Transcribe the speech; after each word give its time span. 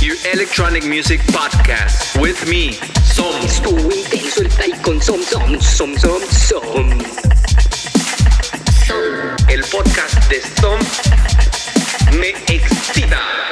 Your 0.00 0.16
electronic 0.32 0.84
music 0.84 1.20
podcast 1.32 2.20
with 2.20 2.46
me, 2.48 2.72
Som. 3.04 3.42
Estuvo 3.44 3.90
intenso 3.90 4.42
el 4.42 4.48
play 4.48 4.72
con 4.82 5.00
som, 5.02 5.22
som, 5.22 5.60
som, 5.60 5.96
som, 5.96 6.20
som. 6.30 7.00
El 9.48 9.64
podcast 9.64 10.28
de 10.28 10.40
Som 10.60 10.78
me 12.18 12.34
excita. 12.48 13.45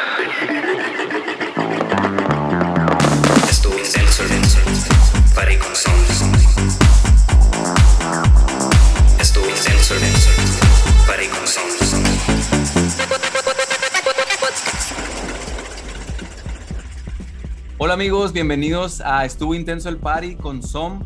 Hola 17.94 18.02
amigos, 18.02 18.32
bienvenidos 18.32 19.00
a 19.02 19.24
Estuvo 19.24 19.54
Intenso 19.54 19.88
el 19.88 19.98
Party 19.98 20.34
con 20.34 20.64
Som. 20.64 21.04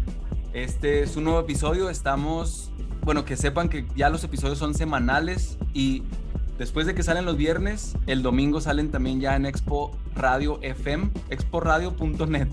Este 0.55 1.03
es 1.03 1.19
un 1.19 1.25
nuevo 1.25 1.39
episodio. 1.39 1.91
Estamos, 1.91 2.73
bueno, 3.03 3.27
que 3.27 3.37
sepan 3.37 3.69
que 3.69 3.85
ya 3.95 4.09
los 4.09 4.25
episodios 4.25 4.57
son 4.57 4.73
semanales 4.73 5.59
y 5.75 6.03
después 6.57 6.87
de 6.87 6.95
que 6.95 7.03
salen 7.03 7.27
los 7.27 7.37
viernes, 7.37 7.95
el 8.07 8.23
domingo 8.23 8.63
salen 8.63 8.91
también 8.91 9.21
ya 9.21 9.37
en 9.37 9.45
Expo 9.45 9.91
Radio 10.15 10.61
FM, 10.63 11.11
exporadio.net. 11.29 12.49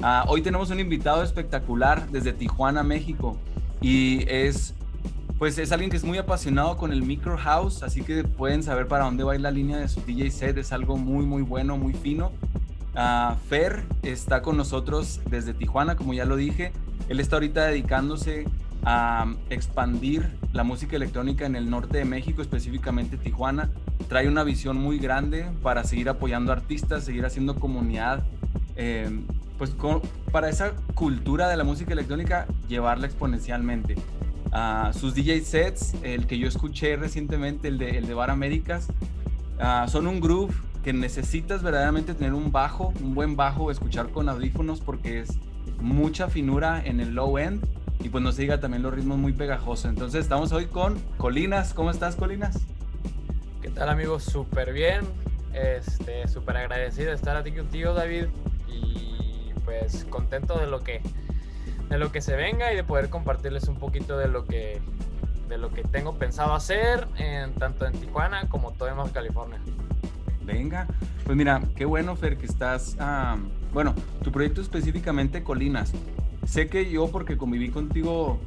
Ah, 0.00 0.24
hoy 0.26 0.40
tenemos 0.40 0.70
un 0.70 0.80
invitado 0.80 1.22
espectacular 1.22 2.08
desde 2.10 2.32
Tijuana, 2.32 2.82
México 2.82 3.36
y 3.82 4.24
es 4.26 4.72
pues 5.36 5.58
es 5.58 5.70
alguien 5.70 5.90
que 5.90 5.98
es 5.98 6.04
muy 6.04 6.16
apasionado 6.16 6.78
con 6.78 6.94
el 6.94 7.02
micro 7.02 7.36
house, 7.36 7.82
así 7.82 8.00
que 8.00 8.24
pueden 8.24 8.62
saber 8.62 8.88
para 8.88 9.04
dónde 9.04 9.22
va 9.22 9.36
la 9.36 9.50
línea 9.50 9.76
de 9.76 9.86
su 9.86 10.00
DJ 10.00 10.30
set, 10.30 10.56
es 10.56 10.72
algo 10.72 10.96
muy 10.96 11.26
muy 11.26 11.42
bueno, 11.42 11.76
muy 11.76 11.92
fino. 11.92 12.32
Ah, 12.98 13.36
Fer 13.50 13.84
está 14.02 14.40
con 14.40 14.56
nosotros 14.56 15.20
desde 15.28 15.52
Tijuana, 15.52 15.96
como 15.96 16.14
ya 16.14 16.24
lo 16.24 16.34
dije. 16.34 16.72
Él 17.10 17.20
está 17.20 17.36
ahorita 17.36 17.66
dedicándose 17.66 18.46
a 18.84 19.34
expandir 19.50 20.30
la 20.54 20.64
música 20.64 20.96
electrónica 20.96 21.44
en 21.44 21.56
el 21.56 21.68
norte 21.68 21.98
de 21.98 22.06
México, 22.06 22.40
específicamente 22.40 23.18
Tijuana. 23.18 23.68
Trae 24.08 24.28
una 24.28 24.44
visión 24.44 24.78
muy 24.78 24.98
grande 24.98 25.46
para 25.62 25.84
seguir 25.84 26.08
apoyando 26.08 26.52
artistas, 26.52 27.04
seguir 27.04 27.26
haciendo 27.26 27.56
comunidad, 27.56 28.24
eh, 28.76 29.10
pues 29.58 29.76
para 30.32 30.48
esa 30.48 30.72
cultura 30.94 31.48
de 31.48 31.56
la 31.58 31.64
música 31.64 31.92
electrónica, 31.92 32.46
llevarla 32.66 33.06
exponencialmente. 33.06 33.96
Ah, 34.52 34.92
sus 34.94 35.14
DJ 35.14 35.42
sets, 35.42 35.94
el 36.02 36.26
que 36.26 36.38
yo 36.38 36.48
escuché 36.48 36.96
recientemente, 36.96 37.68
el 37.68 37.76
de, 37.76 37.98
el 37.98 38.06
de 38.06 38.14
Bar 38.14 38.30
Américas, 38.30 38.88
Ah, 39.58 39.86
son 39.88 40.06
un 40.06 40.20
groove 40.20 40.54
que 40.84 40.92
necesitas 40.92 41.62
verdaderamente 41.62 42.14
tener 42.14 42.34
un 42.34 42.52
bajo, 42.52 42.92
un 43.02 43.14
buen 43.14 43.36
bajo, 43.36 43.70
escuchar 43.70 44.10
con 44.10 44.28
audífonos 44.28 44.80
porque 44.80 45.20
es 45.20 45.38
mucha 45.80 46.28
finura 46.28 46.82
en 46.84 47.00
el 47.00 47.14
low 47.14 47.38
end 47.38 47.66
y 48.00 48.08
pues 48.08 48.22
no 48.22 48.30
se 48.32 48.42
diga 48.42 48.60
también 48.60 48.82
los 48.82 48.94
ritmos 48.94 49.18
muy 49.18 49.32
pegajosos. 49.32 49.86
Entonces 49.86 50.20
estamos 50.20 50.52
hoy 50.52 50.66
con 50.66 50.98
Colinas. 51.16 51.74
¿Cómo 51.74 51.90
estás, 51.90 52.16
Colinas? 52.16 52.60
¿Qué 53.62 53.70
tal 53.70 53.88
amigos? 53.88 54.22
Súper 54.22 54.72
bien. 54.72 55.00
Este, 55.54 56.28
súper 56.28 56.58
agradecido 56.58 57.08
de 57.08 57.16
estar 57.16 57.36
aquí 57.36 57.52
contigo, 57.52 57.94
David. 57.94 58.26
Y 58.68 59.52
pues 59.64 60.04
contento 60.04 60.58
de 60.58 60.66
lo 60.66 60.80
que 60.80 61.00
de 61.88 61.98
lo 61.98 62.12
que 62.12 62.20
se 62.20 62.36
venga 62.36 62.72
y 62.72 62.76
de 62.76 62.84
poder 62.84 63.10
compartirles 63.10 63.68
un 63.68 63.76
poquito 63.76 64.18
de 64.18 64.28
lo 64.28 64.44
que 64.44 64.80
de 65.48 65.58
lo 65.58 65.72
que 65.72 65.82
tengo 65.82 66.14
pensado 66.14 66.54
hacer 66.54 67.06
en 67.16 67.52
tanto 67.54 67.86
en 67.86 67.92
Tijuana 67.92 68.48
como 68.48 68.72
Baja 68.78 69.12
California. 69.12 69.58
Venga, 70.44 70.86
pues 71.24 71.36
mira, 71.36 71.62
qué 71.74 71.84
bueno, 71.84 72.14
Fer, 72.16 72.36
que 72.36 72.46
estás. 72.46 72.96
ah, 73.00 73.36
bueno, 73.72 73.94
tu 74.22 74.30
proyecto 74.30 74.60
específicamente 74.60 75.42
Colinas. 75.42 75.92
Sé 76.46 76.68
que 76.68 76.90
yo, 76.90 77.08
porque 77.08 77.36
conviví 77.36 77.70
contigo 77.70 78.38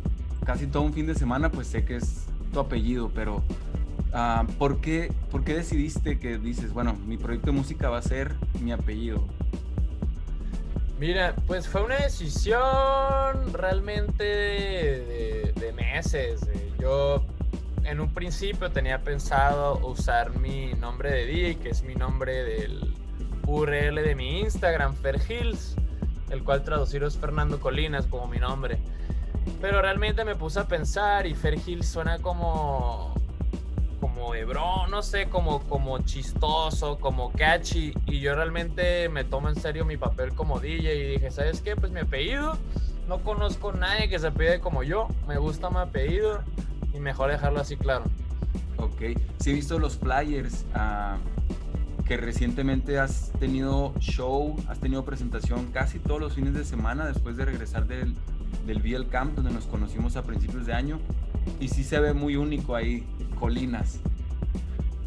casi 0.46 0.68
todo 0.68 0.84
un 0.84 0.94
fin 0.94 1.06
de 1.06 1.16
semana, 1.16 1.52
pues 1.52 1.68
sé 1.68 1.84
que 1.84 1.98
es 1.98 2.26
tu 2.54 2.60
apellido, 2.60 3.12
pero 3.14 3.44
ah, 4.14 4.46
¿por, 4.58 4.80
qué, 4.80 5.12
¿por 5.30 5.44
qué 5.44 5.56
decidiste 5.56 6.20
que 6.20 6.38
dices, 6.38 6.74
bueno, 6.74 6.96
mi 7.06 7.18
proyecto 7.18 7.52
de 7.52 7.58
música 7.58 7.90
va 7.90 7.98
a 7.98 8.02
ser 8.02 8.34
mi 8.62 8.72
apellido? 8.72 9.28
Mira, 11.00 11.34
pues 11.48 11.66
fue 11.66 11.82
una 11.84 11.96
decisión 11.96 13.54
realmente 13.54 14.26
de, 14.26 15.74
meses. 15.74 16.42
Yo 16.78 17.24
en 17.86 18.02
un 18.02 18.14
principio 18.14 18.70
tenía 18.70 19.02
pensado 19.02 19.80
usar 19.88 20.38
mi 20.38 20.74
nombre 20.74 21.10
de 21.10 21.26
DJ, 21.26 21.56
que 21.60 21.70
es 21.70 21.84
mi 21.84 21.96
nombre 21.96 22.44
del 22.44 22.94
URL 23.48 23.96
de 23.96 24.14
mi 24.14 24.42
Instagram, 24.42 24.94
Ferhills, 24.96 25.78
el 26.32 26.44
cual 26.44 26.66
traducido 26.66 27.08
es 27.08 27.18
Fernando 27.18 27.62
Colinas 27.62 28.06
como 28.06 28.28
mi 28.28 28.38
nombre. 28.38 28.80
Pero 29.62 29.82
realmente 29.82 30.26
me 30.26 30.36
puse 30.36 30.60
a 30.60 30.68
pensar 30.68 31.26
y 31.26 31.34
Ferhills 31.34 31.88
suena 31.88 32.20
como 32.20 33.14
como 34.30 34.38
de 34.38 34.46
bro, 34.46 34.88
no 34.88 35.02
sé, 35.02 35.28
como, 35.28 35.62
como 35.62 35.98
chistoso, 36.00 37.00
como 37.00 37.32
catchy. 37.32 37.96
Y 38.06 38.20
yo 38.20 38.36
realmente 38.36 39.10
me 39.10 39.24
tomo 39.24 39.50
en 39.50 39.56
serio 39.56 39.86
mi 39.86 39.98
papel 39.98 40.34
como 40.36 40.60
DJ 40.60 40.96
y 40.96 41.12
dije, 41.14 41.32
¿sabes 41.32 41.62
qué? 41.62 41.76
Pues 41.76 41.92
mi 41.92 42.02
apellido, 42.02 42.56
no 43.08 43.24
conozco 43.24 43.72
a 43.72 43.74
nadie 43.74 44.08
que 44.08 44.20
se 44.20 44.28
apellide 44.28 44.60
como 44.60 44.84
yo, 44.84 45.08
me 45.28 45.40
gusta 45.40 45.72
mi 45.72 45.78
apellido 45.78 46.44
y 46.94 47.00
mejor 47.00 47.32
dejarlo 47.32 47.60
así 47.60 47.76
claro. 47.76 48.04
Ok, 48.78 49.18
sí 49.40 49.50
he 49.50 49.54
visto 49.54 49.80
los 49.80 49.98
flyers 49.98 50.68
ah, 50.76 51.18
que 52.06 52.16
recientemente 52.16 53.00
has 53.00 53.32
tenido 53.40 53.96
show, 53.98 54.56
has 54.68 54.80
tenido 54.80 55.06
presentación 55.06 55.72
casi 55.72 55.98
todos 55.98 56.22
los 56.22 56.36
fines 56.36 56.54
de 56.54 56.66
semana 56.66 57.08
después 57.08 57.36
de 57.36 57.46
regresar 57.46 57.88
del, 57.88 58.14
del 58.68 58.80
VL 58.80 59.08
Camp 59.10 59.34
donde 59.34 59.50
nos 59.50 59.66
conocimos 59.66 60.18
a 60.18 60.24
principios 60.24 60.68
de 60.68 60.74
año 60.74 61.00
y 61.60 61.70
sí 61.70 61.84
se 61.84 62.00
ve 62.00 62.14
muy 62.14 62.36
único 62.36 62.76
ahí, 62.76 63.08
Colinas. 63.40 64.00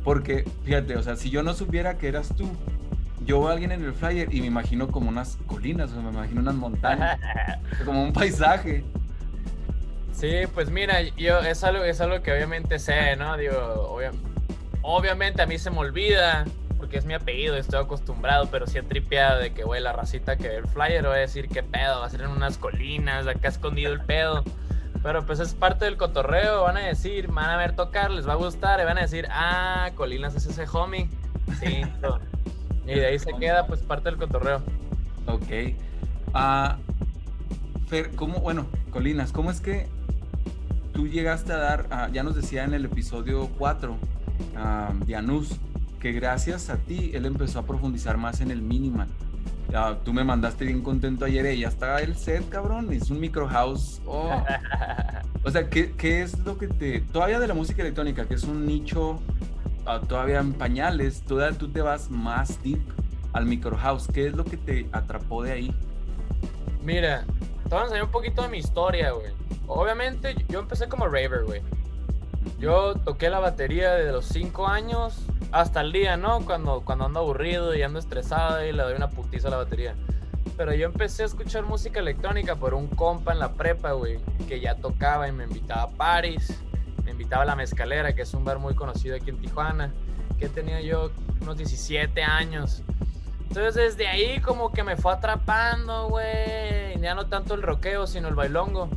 Porque, 0.04 0.44
fíjate, 0.64 0.96
o 0.96 1.02
sea, 1.02 1.16
si 1.16 1.30
yo 1.30 1.42
no 1.42 1.54
supiera 1.54 1.96
que 1.98 2.08
eras 2.08 2.34
tú, 2.36 2.48
yo 3.24 3.38
veo 3.40 3.48
a 3.48 3.52
alguien 3.52 3.70
en 3.72 3.84
el 3.84 3.92
flyer 3.92 4.32
y 4.34 4.40
me 4.40 4.48
imagino 4.48 4.88
como 4.88 5.08
unas 5.08 5.38
colinas, 5.46 5.90
o 5.90 5.94
sea, 5.94 6.02
me 6.02 6.10
imagino 6.10 6.40
unas 6.40 6.54
montañas, 6.56 7.18
como 7.84 8.02
un 8.02 8.12
paisaje. 8.12 8.82
Sí, 10.12 10.32
pues 10.54 10.70
mira, 10.70 11.00
yo 11.16 11.38
es 11.40 11.64
algo, 11.64 11.84
es 11.84 12.00
algo 12.00 12.22
que 12.22 12.32
obviamente 12.32 12.78
sé, 12.78 13.16
¿no? 13.16 13.36
Digo, 13.36 13.56
obvia- 13.90 14.12
obviamente 14.82 15.42
a 15.42 15.46
mí 15.46 15.58
se 15.58 15.70
me 15.70 15.78
olvida, 15.78 16.44
porque 16.76 16.98
es 16.98 17.04
mi 17.04 17.14
apellido, 17.14 17.56
estoy 17.56 17.80
acostumbrado, 17.80 18.48
pero 18.50 18.66
sí 18.66 18.78
he 18.78 18.82
tripeado 18.82 19.38
de 19.38 19.52
que, 19.52 19.62
güey, 19.64 19.80
la 19.80 19.92
racita 19.92 20.36
que 20.36 20.48
ve 20.48 20.56
el 20.56 20.66
flyer 20.66 21.06
va 21.06 21.14
a 21.14 21.18
decir 21.18 21.48
qué 21.48 21.62
pedo, 21.62 22.00
va 22.00 22.06
a 22.06 22.10
ser 22.10 22.22
en 22.22 22.28
unas 22.30 22.58
colinas, 22.58 23.26
acá 23.26 23.48
escondido 23.48 23.92
el 23.92 24.00
pedo. 24.00 24.44
Pero 25.02 25.26
pues 25.26 25.40
es 25.40 25.54
parte 25.54 25.84
del 25.84 25.96
cotorreo, 25.96 26.62
van 26.62 26.76
a 26.76 26.80
decir, 26.80 27.28
van 27.28 27.50
a 27.50 27.56
ver 27.56 27.74
tocar, 27.74 28.10
les 28.10 28.26
va 28.26 28.34
a 28.34 28.36
gustar, 28.36 28.80
y 28.80 28.84
van 28.84 28.98
a 28.98 29.02
decir, 29.02 29.26
ah, 29.30 29.90
Colinas 29.96 30.34
es 30.36 30.46
ese 30.46 30.64
homie. 30.72 31.08
Sí, 31.60 31.82
y 32.86 32.94
de 32.94 33.06
ahí 33.06 33.18
se 33.18 33.32
queda 33.38 33.66
pues 33.66 33.80
parte 33.80 34.10
del 34.10 34.18
cotorreo. 34.18 34.62
Ok. 35.26 35.76
Ah, 36.34 36.76
Fer, 37.88 38.14
¿cómo, 38.14 38.38
bueno, 38.40 38.66
Colinas, 38.90 39.32
¿cómo 39.32 39.50
es 39.50 39.60
que 39.60 39.88
tú 40.92 41.08
llegaste 41.08 41.52
a 41.52 41.56
dar, 41.56 42.12
ya 42.12 42.22
nos 42.22 42.36
decía 42.36 42.64
en 42.64 42.74
el 42.74 42.84
episodio 42.84 43.48
4, 43.58 43.96
ah, 44.56 44.92
Dianus, 45.04 45.58
que 46.00 46.12
gracias 46.12 46.70
a 46.70 46.76
ti 46.76 47.10
él 47.14 47.26
empezó 47.26 47.58
a 47.58 47.66
profundizar 47.66 48.16
más 48.18 48.40
en 48.40 48.50
el 48.50 48.62
minimal. 48.62 49.08
Tú 50.04 50.12
me 50.12 50.22
mandaste 50.22 50.66
bien 50.66 50.82
contento 50.82 51.24
ayer, 51.24 51.46
eh, 51.46 51.58
ya 51.58 51.68
está 51.68 52.00
el 52.00 52.14
set, 52.16 52.46
cabrón, 52.50 52.92
es 52.92 53.10
un 53.10 53.20
micro 53.20 53.48
house. 53.48 54.00
Oh. 54.06 54.44
O 55.44 55.50
sea, 55.50 55.68
¿qué, 55.68 55.92
qué 55.96 56.22
es 56.22 56.38
lo 56.38 56.56
que 56.56 56.68
te... 56.68 57.00
Todavía 57.00 57.40
de 57.40 57.48
la 57.48 57.54
música 57.54 57.82
electrónica, 57.82 58.26
que 58.26 58.34
es 58.34 58.44
un 58.44 58.64
nicho 58.64 59.20
ah, 59.86 60.00
todavía 60.00 60.38
en 60.38 60.52
pañales, 60.52 61.22
todavía 61.22 61.58
tú 61.58 61.68
te 61.68 61.80
vas 61.80 62.10
más 62.10 62.62
deep 62.62 62.80
al 63.32 63.46
micro 63.46 63.76
house. 63.76 64.06
¿Qué 64.06 64.28
es 64.28 64.34
lo 64.34 64.44
que 64.44 64.56
te 64.56 64.88
atrapó 64.92 65.42
de 65.42 65.50
ahí? 65.50 65.74
Mira, 66.84 67.24
te 67.64 67.70
voy 67.70 67.80
a 67.80 67.82
enseñar 67.82 68.04
un 68.04 68.10
poquito 68.12 68.42
de 68.42 68.48
mi 68.50 68.58
historia, 68.58 69.10
güey. 69.10 69.32
Obviamente, 69.66 70.36
yo 70.48 70.60
empecé 70.60 70.88
como 70.88 71.06
raver, 71.06 71.44
güey. 71.44 71.60
Yo 72.58 72.94
toqué 72.94 73.30
la 73.30 73.40
batería 73.40 73.94
desde 73.94 74.12
los 74.12 74.26
5 74.26 74.68
años 74.68 75.18
hasta 75.50 75.80
el 75.80 75.92
día, 75.92 76.16
¿no? 76.16 76.44
Cuando, 76.44 76.82
cuando 76.84 77.06
ando 77.06 77.20
aburrido 77.20 77.74
y 77.74 77.82
ando 77.82 77.98
estresado 77.98 78.64
y 78.64 78.72
le 78.72 78.82
doy 78.82 78.94
una 78.94 79.10
putiza 79.10 79.48
a 79.48 79.50
la 79.52 79.56
batería. 79.58 79.94
Pero 80.56 80.74
yo 80.74 80.86
empecé 80.86 81.22
a 81.22 81.26
escuchar 81.26 81.64
música 81.64 82.00
electrónica 82.00 82.56
por 82.56 82.74
un 82.74 82.86
compa 82.86 83.32
en 83.32 83.38
la 83.38 83.52
prepa, 83.52 83.92
güey, 83.92 84.20
que 84.48 84.60
ya 84.60 84.74
tocaba 84.76 85.28
y 85.28 85.32
me 85.32 85.44
invitaba 85.44 85.82
a 85.82 85.88
Paris. 85.88 86.56
Me 87.04 87.10
invitaba 87.10 87.42
a 87.42 87.46
La 87.46 87.56
Mezcalera, 87.56 88.14
que 88.14 88.22
es 88.22 88.34
un 88.34 88.44
bar 88.44 88.58
muy 88.58 88.74
conocido 88.74 89.16
aquí 89.16 89.30
en 89.30 89.40
Tijuana. 89.40 89.92
Que 90.38 90.48
tenía 90.48 90.80
yo 90.80 91.10
unos 91.40 91.56
17 91.56 92.22
años. 92.22 92.82
Entonces 93.48 93.74
desde 93.74 94.08
ahí 94.08 94.40
como 94.40 94.72
que 94.72 94.82
me 94.82 94.96
fue 94.96 95.12
atrapando, 95.12 96.08
güey. 96.08 97.00
Ya 97.00 97.14
no 97.14 97.26
tanto 97.26 97.54
el 97.54 97.62
rockeo, 97.62 98.06
sino 98.06 98.28
el 98.28 98.34
bailongo. 98.34 98.88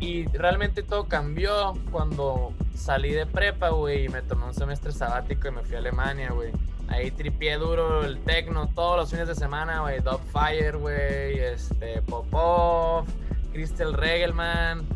Y, 0.00 0.26
realmente 0.26 0.82
todo 0.82 1.08
cambió 1.08 1.74
cuando 1.90 2.52
salí 2.74 3.12
de 3.12 3.26
prepa, 3.26 3.70
güey, 3.70 4.04
y 4.04 4.08
me 4.08 4.22
tomé 4.22 4.44
un 4.44 4.54
semestre 4.54 4.92
sabático 4.92 5.48
y 5.48 5.50
me 5.50 5.62
fui 5.62 5.76
a 5.76 5.78
Alemania, 5.78 6.30
güey. 6.32 6.52
Ahí 6.88 7.10
tripié 7.10 7.56
duro 7.56 8.04
el 8.04 8.18
techno 8.18 8.68
todos 8.74 8.98
los 8.98 9.10
fines 9.10 9.26
de 9.28 9.34
semana, 9.34 9.80
güey. 9.80 10.00
Dogfire, 10.00 10.72
güey, 10.72 11.38
este, 11.38 12.02
Popov, 12.02 13.06
Crystal 13.52 13.94
Regelman. 13.94 14.86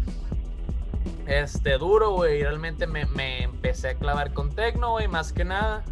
Este, 1.26 1.78
duro, 1.78 2.10
güey. 2.10 2.42
Realmente 2.42 2.86
me, 2.86 3.06
me 3.06 3.44
empecé 3.44 3.90
a 3.90 3.94
clavar 3.94 4.34
con 4.34 4.54
techno, 4.54 4.90
güey, 4.92 5.08
más 5.08 5.32
que 5.32 5.44
nada. 5.44 5.82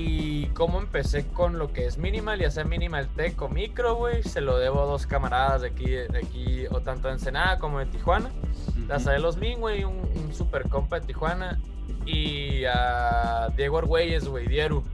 Y 0.00 0.46
cómo 0.54 0.78
empecé 0.78 1.26
con 1.26 1.58
lo 1.58 1.72
que 1.72 1.84
es 1.84 1.98
minimal 1.98 2.40
y 2.40 2.44
hacer 2.44 2.66
minimal 2.66 3.08
tech 3.16 3.42
o 3.42 3.48
micro, 3.48 3.96
güey, 3.96 4.22
se 4.22 4.40
lo 4.40 4.56
debo 4.56 4.82
a 4.82 4.86
dos 4.86 5.08
camaradas 5.08 5.62
de 5.62 5.68
aquí, 5.70 5.86
de 5.86 6.20
aquí 6.22 6.66
o 6.70 6.78
tanto 6.78 7.08
de 7.08 7.14
Ensenada 7.14 7.58
como 7.58 7.80
de 7.80 7.86
Tijuana. 7.86 8.30
Uh 8.76 9.20
Los 9.20 9.38
Min, 9.38 9.58
güey, 9.58 9.82
un, 9.82 9.98
un, 10.14 10.32
super 10.32 10.68
compa 10.68 11.00
de 11.00 11.06
Tijuana. 11.08 11.60
Y 12.06 12.64
a 12.66 13.48
Diego 13.56 13.78
Argüelles, 13.78 14.28
güey, 14.28 14.46
Dieru, 14.46 14.84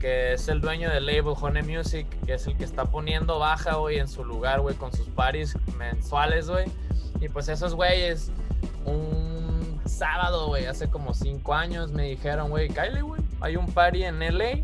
que 0.00 0.32
es 0.32 0.48
el 0.48 0.60
dueño 0.60 0.90
del 0.90 1.06
label 1.06 1.34
Hone 1.40 1.62
Music, 1.62 2.08
que 2.26 2.34
es 2.34 2.44
el 2.48 2.56
que 2.56 2.64
está 2.64 2.86
poniendo 2.86 3.38
baja, 3.38 3.76
güey, 3.76 4.00
en 4.00 4.08
su 4.08 4.24
lugar, 4.24 4.60
güey, 4.60 4.74
con 4.74 4.92
sus 4.92 5.06
paris 5.06 5.56
mensuales, 5.78 6.50
güey. 6.50 6.64
Y 7.20 7.28
pues 7.28 7.46
esos 7.48 7.76
güeyes, 7.76 8.32
un 8.86 9.80
sábado, 9.84 10.48
güey, 10.48 10.66
hace 10.66 10.90
como 10.90 11.14
cinco 11.14 11.54
años 11.54 11.92
me 11.92 12.08
dijeron, 12.08 12.50
güey, 12.50 12.68
Kylie, 12.68 13.02
güey 13.02 13.21
hay 13.42 13.56
un 13.56 13.66
party 13.66 14.04
en 14.04 14.20
LA, 14.20 14.62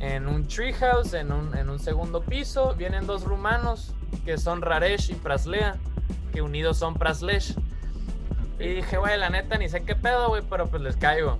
en 0.00 0.26
un 0.26 0.48
treehouse, 0.48 1.12
en 1.12 1.30
un, 1.30 1.54
en 1.56 1.68
un 1.68 1.78
segundo 1.78 2.22
piso. 2.22 2.74
Vienen 2.74 3.06
dos 3.06 3.24
rumanos 3.24 3.92
que 4.24 4.38
son 4.38 4.62
Raresh 4.62 5.10
y 5.10 5.14
Praslea, 5.14 5.76
que 6.32 6.40
unidos 6.40 6.78
son 6.78 6.94
Praslesh. 6.94 7.54
Y 8.58 8.68
dije, 8.68 8.96
güey, 8.96 9.18
la 9.18 9.28
neta 9.28 9.58
ni 9.58 9.68
sé 9.68 9.84
qué 9.84 9.94
pedo, 9.94 10.28
güey, 10.28 10.42
pero 10.48 10.66
pues 10.66 10.82
les 10.82 10.96
caigo. 10.96 11.38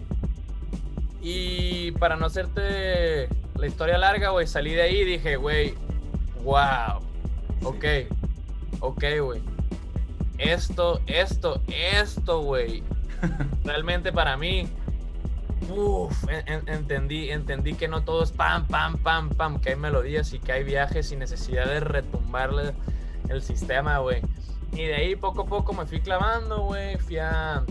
Y 1.23 1.93
para 1.93 2.17
no 2.17 2.27
hacerte 2.27 3.29
la 3.57 3.67
historia 3.67 3.97
larga, 3.97 4.29
güey, 4.31 4.47
salí 4.47 4.75
de 4.75 4.83
ahí 4.83 4.97
y 4.99 5.05
dije, 5.05 5.37
güey, 5.37 5.75
wow, 6.43 7.01
ok, 7.63 7.85
ok, 8.81 9.05
güey. 9.23 9.41
Esto, 10.37 11.01
esto, 11.07 11.63
esto, 11.69 12.43
güey. 12.43 12.83
Realmente 13.65 14.13
para 14.13 14.37
mí 14.37 14.69
Uf, 15.71 16.25
entendí, 16.29 17.31
entendí 17.31 17.75
que 17.75 17.89
no 17.89 18.03
todo 18.03 18.23
es 18.23 18.33
pam, 18.33 18.67
pam, 18.67 18.99
pam, 18.99 19.31
pam, 19.31 19.61
que 19.61 19.71
hay 19.71 19.77
melodías 19.77 20.33
y 20.33 20.39
que 20.39 20.53
hay 20.53 20.65
viajes 20.65 21.09
sin 21.09 21.21
necesidad 21.21 21.67
de 21.67 21.81
retumbarle 21.81 22.75
el 23.29 23.43
sistema, 23.43 23.99
güey. 23.99 24.23
Y 24.73 24.85
de 24.85 24.95
ahí 24.95 25.17
poco 25.17 25.43
a 25.43 25.47
poco 25.47 25.73
me 25.73 25.87
fui 25.87 26.01
clavando, 26.01 26.63
güey, 26.65 26.97
fui 26.99 27.19
a, 27.19 27.65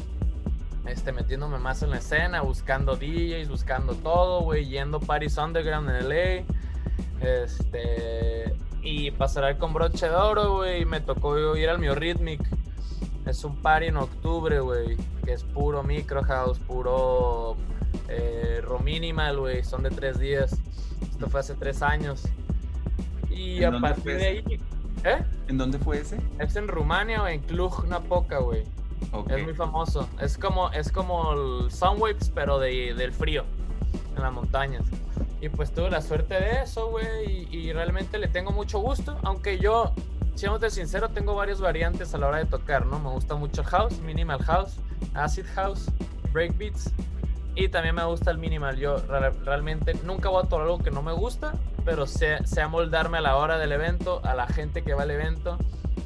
este, 0.88 1.12
metiéndome 1.12 1.60
más 1.60 1.84
en 1.84 1.92
la 1.92 1.98
escena, 1.98 2.42
buscando 2.42 2.96
DJs, 2.96 3.50
buscando 3.50 3.94
todo, 3.96 4.42
güey, 4.42 4.66
yendo 4.66 5.00
Paris 5.00 5.38
Underground 5.38 5.90
en 5.90 6.10
LA, 6.10 6.46
este, 7.22 8.54
y 8.82 9.12
pasar 9.12 9.58
con 9.58 9.74
broche 9.74 10.10
de 10.10 10.16
oro, 10.16 10.58
güey, 10.58 10.86
me 10.86 11.00
tocó 11.00 11.56
ir 11.56 11.70
al 11.70 11.96
Rhythmic. 11.96 12.42
Es 13.26 13.46
un 13.46 13.56
party 13.56 13.88
en 13.88 13.98
octubre, 13.98 14.60
güey, 14.60 14.98
que 15.24 15.32
es 15.32 15.44
puro 15.44 15.82
micro 15.84 16.22
house, 16.24 16.60
puro 16.60 17.56
eh, 18.08 18.62
Rominimal, 18.64 19.40
güey, 19.40 19.64
son 19.64 19.84
de 19.84 19.90
tres 19.90 20.20
días. 20.20 20.58
Esto 21.10 21.30
fue 21.30 21.40
hace 21.40 21.56
tres 21.56 21.82
años. 21.82 22.24
Y 23.30 23.64
a 23.64 23.72
partir 23.80 24.18
de 24.18 24.28
ahí. 24.28 24.60
¿Eh? 25.04 25.24
¿En 25.48 25.58
dónde 25.58 25.78
fue 25.80 26.00
ese? 26.00 26.20
Es 26.40 26.56
en 26.56 26.68
Rumania, 26.68 27.24
o 27.24 27.28
en 27.28 27.42
Cluj-Napoca, 27.42 28.40
güey. 28.40 28.64
Es 29.30 29.44
muy 29.44 29.54
famoso. 29.54 30.08
Es 30.22 30.38
como, 30.38 30.72
es 30.72 30.92
como 30.92 31.34
el 31.34 31.72
Sunwaves, 31.72 32.32
pero 32.34 32.60
de, 32.60 32.94
del 32.94 33.12
frío, 33.12 33.44
en 34.16 34.22
las 34.22 34.32
montañas. 34.32 34.84
Y 35.42 35.50
pues 35.50 35.74
tuve 35.74 35.90
la 35.90 36.02
suerte 36.02 36.36
de 36.36 36.62
eso, 36.64 36.90
güey. 36.90 37.48
Y, 37.52 37.58
y, 37.58 37.74
realmente 37.74 38.18
le 38.18 38.28
tengo 38.28 38.52
mucho 38.52 38.80
gusto. 38.80 39.18
Aunque 39.24 39.60
yo, 39.60 39.94
siendo 40.36 40.70
sincero, 40.70 41.10
tengo 41.10 41.36
varias 41.36 41.60
variantes 41.60 42.14
a 42.14 42.18
la 42.18 42.28
hora 42.28 42.38
de 42.38 42.46
tocar, 42.46 42.86
¿no? 42.86 42.98
Me 43.00 43.10
gusta 43.10 43.36
mucho 43.36 43.64
house, 43.64 44.00
minimal 44.00 44.42
house, 44.44 44.78
acid 45.14 45.46
house, 45.54 45.92
breakbeats. 46.32 46.94
Y 47.56 47.70
también 47.70 47.96
me 47.96 48.04
gusta 48.06 48.32
el 48.32 48.38
minimal. 48.38 48.78
Yo 48.78 48.98
realmente 49.46 49.94
nunca 50.04 50.30
voy 50.30 50.44
a 50.44 50.50
tomar 50.50 50.66
algo 50.66 50.80
que 50.80 50.92
no 50.92 51.04
me 51.04 51.14
gusta, 51.14 51.54
pero 51.86 52.08
sé, 52.08 52.46
sé 52.46 52.62
amoldarme 52.62 53.20
a 53.20 53.22
la 53.22 53.38
hora 53.38 53.58
del 53.58 53.72
evento, 53.72 54.22
a 54.24 54.34
la 54.34 54.48
gente 54.48 54.82
que 54.82 54.94
va 54.94 55.04
al 55.04 55.12
evento 55.12 55.58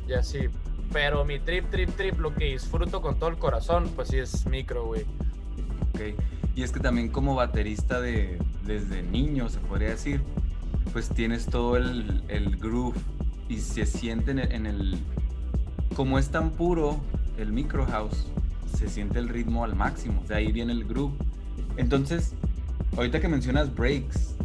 y 0.07 0.13
así. 0.13 0.49
Pero 0.91 1.23
mi 1.25 1.39
trip, 1.39 1.69
trip, 1.69 1.89
trip, 1.95 2.19
lo 2.19 2.33
que 2.33 2.45
disfruto 2.45 3.01
con 3.01 3.17
todo 3.17 3.29
el 3.29 3.38
corazón, 3.38 3.89
pues 3.95 4.09
sí 4.09 4.17
es 4.17 4.45
micro, 4.45 4.85
güey. 4.85 5.03
Ok. 5.94 6.19
Y 6.55 6.63
es 6.63 6.71
que 6.71 6.79
también 6.79 7.09
como 7.09 7.35
baterista 7.35 8.01
de 8.01 8.39
desde 8.65 9.01
niño, 9.01 9.47
se 9.47 9.59
podría 9.59 9.89
decir, 9.89 10.21
pues 10.91 11.09
tienes 11.09 11.45
todo 11.45 11.77
el, 11.77 12.23
el 12.27 12.57
groove 12.57 12.97
y 13.47 13.57
se 13.59 13.85
siente 13.85 14.31
en 14.31 14.39
el, 14.39 14.51
en 14.51 14.65
el... 14.65 14.99
Como 15.95 16.19
es 16.19 16.29
tan 16.29 16.51
puro 16.51 16.99
el 17.38 17.53
micro 17.53 17.85
house, 17.85 18.27
se 18.75 18.89
siente 18.89 19.19
el 19.19 19.29
ritmo 19.29 19.63
al 19.63 19.75
máximo. 19.75 20.21
De 20.27 20.35
ahí 20.35 20.51
viene 20.51 20.73
el 20.73 20.83
groove 20.85 21.15
entonces, 21.77 22.33
ahorita 22.95 23.19
que 23.19 23.27
mencionas 23.27 23.74
breaks, 23.74 24.35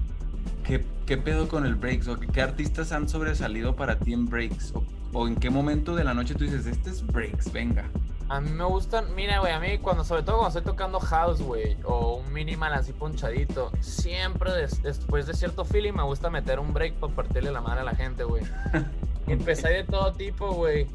¿qué, 0.64 0.84
qué 1.06 1.16
pedo 1.16 1.48
con 1.48 1.66
el 1.66 1.74
breaks? 1.74 2.08
¿O 2.08 2.18
qué, 2.18 2.42
artistas 2.42 2.92
han 2.92 3.08
sobresalido 3.08 3.74
para 3.74 3.98
ti 3.98 4.12
en 4.12 4.26
breaks? 4.26 4.74
¿O, 5.12 5.26
en 5.26 5.36
qué 5.36 5.50
momento 5.50 5.94
de 5.94 6.04
la 6.04 6.14
noche 6.14 6.34
tú 6.34 6.44
dices, 6.44 6.66
este 6.66 6.90
es 6.90 7.06
breaks, 7.06 7.52
venga? 7.52 7.84
A 8.28 8.40
mí 8.40 8.50
me 8.50 8.64
gustan, 8.64 9.14
mira, 9.14 9.40
güey, 9.40 9.52
a 9.52 9.60
mí 9.60 9.78
cuando, 9.78 10.04
sobre 10.04 10.22
todo 10.22 10.38
cuando 10.38 10.58
estoy 10.58 10.72
tocando 10.72 11.00
house, 11.00 11.42
güey, 11.42 11.76
o 11.84 12.16
un 12.16 12.32
minimal 12.32 12.72
así 12.72 12.92
ponchadito, 12.92 13.70
siempre 13.80 14.52
después 14.82 15.26
de 15.26 15.34
cierto 15.34 15.64
feeling 15.64 15.92
me 15.92 16.02
gusta 16.02 16.30
meter 16.30 16.58
un 16.58 16.72
break 16.72 16.94
para 16.94 17.12
partirle 17.12 17.52
la 17.52 17.60
madre 17.60 17.80
a 17.80 17.84
la 17.84 17.94
gente, 17.94 18.24
güey. 18.24 18.42
Empecé 19.26 19.68
de 19.68 19.84
todo 19.84 20.12
tipo, 20.12 20.52
güey. 20.52 20.86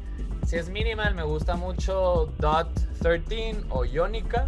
Si 0.46 0.56
es 0.56 0.70
minimal, 0.70 1.14
me 1.14 1.22
gusta 1.22 1.56
mucho 1.56 2.32
Dot 2.38 2.70
13 3.00 3.64
o 3.70 3.84
Yonica. 3.84 4.46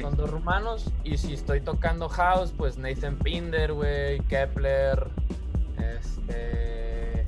Son 0.00 0.16
dos 0.16 0.30
rumanos. 0.30 0.90
Y 1.04 1.16
si 1.18 1.34
estoy 1.34 1.60
tocando 1.60 2.08
house, 2.08 2.52
pues 2.56 2.78
Nathan 2.78 3.16
Pinder, 3.16 3.72
güey, 3.72 4.20
Kepler, 4.28 5.08
este. 5.78 7.24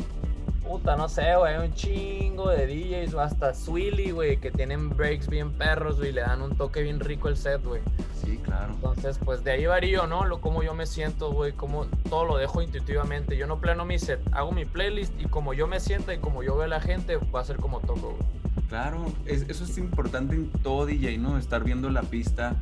Puta, 0.63 0.97
no 0.97 1.09
sé, 1.09 1.35
güey, 1.35 1.57
un 1.57 1.73
chingo 1.73 2.51
de 2.51 2.67
DJs 2.67 3.15
o 3.15 3.21
hasta 3.21 3.55
Swilly, 3.55 4.11
güey, 4.11 4.37
que 4.37 4.51
tienen 4.51 4.91
breaks 4.91 5.27
bien 5.27 5.51
perros, 5.53 5.97
güey, 5.97 6.13
le 6.13 6.21
dan 6.21 6.43
un 6.43 6.57
toque 6.59 6.83
bien 6.83 7.01
rico 7.01 7.29
el 7.29 7.39
set, 7.39 7.65
güey. 7.65 7.81
Sí, 8.23 8.37
claro. 8.37 8.75
Entonces, 8.75 9.19
pues 9.25 9.43
de 9.45 9.53
ahí 9.53 9.65
varío, 9.65 10.07
¿no? 10.07 10.27
Lo 10.27 10.43
como 10.43 10.63
yo 10.63 10.75
me 10.75 10.85
siento, 10.85 11.33
güey, 11.33 11.53
como 11.53 11.87
todo 12.11 12.27
lo 12.27 12.37
dejo 12.37 12.61
intuitivamente. 12.61 13.39
Yo 13.39 13.47
no 13.47 13.61
plano 13.61 13.87
mi 13.87 13.99
set, 13.99 14.21
hago 14.33 14.53
mi 14.53 14.67
playlist 14.67 15.19
y 15.19 15.25
como 15.25 15.55
yo 15.55 15.67
me 15.67 15.81
siento 15.81 16.13
y 16.13 16.19
como 16.19 16.43
yo 16.43 16.55
veo 16.55 16.65
a 16.65 16.69
la 16.69 16.81
gente, 16.83 17.17
va 17.17 17.41
a 17.41 17.45
ser 17.45 17.57
como 17.57 17.81
toco, 17.81 18.17
güey. 18.19 18.39
Claro, 18.69 19.07
eso 19.25 19.65
es 19.65 19.79
importante 19.79 20.35
en 20.35 20.51
todo 20.51 20.85
DJ, 20.85 21.17
¿no? 21.19 21.39
Estar 21.39 21.65
viendo 21.65 21.89
la 21.91 22.03
pista. 22.03 22.55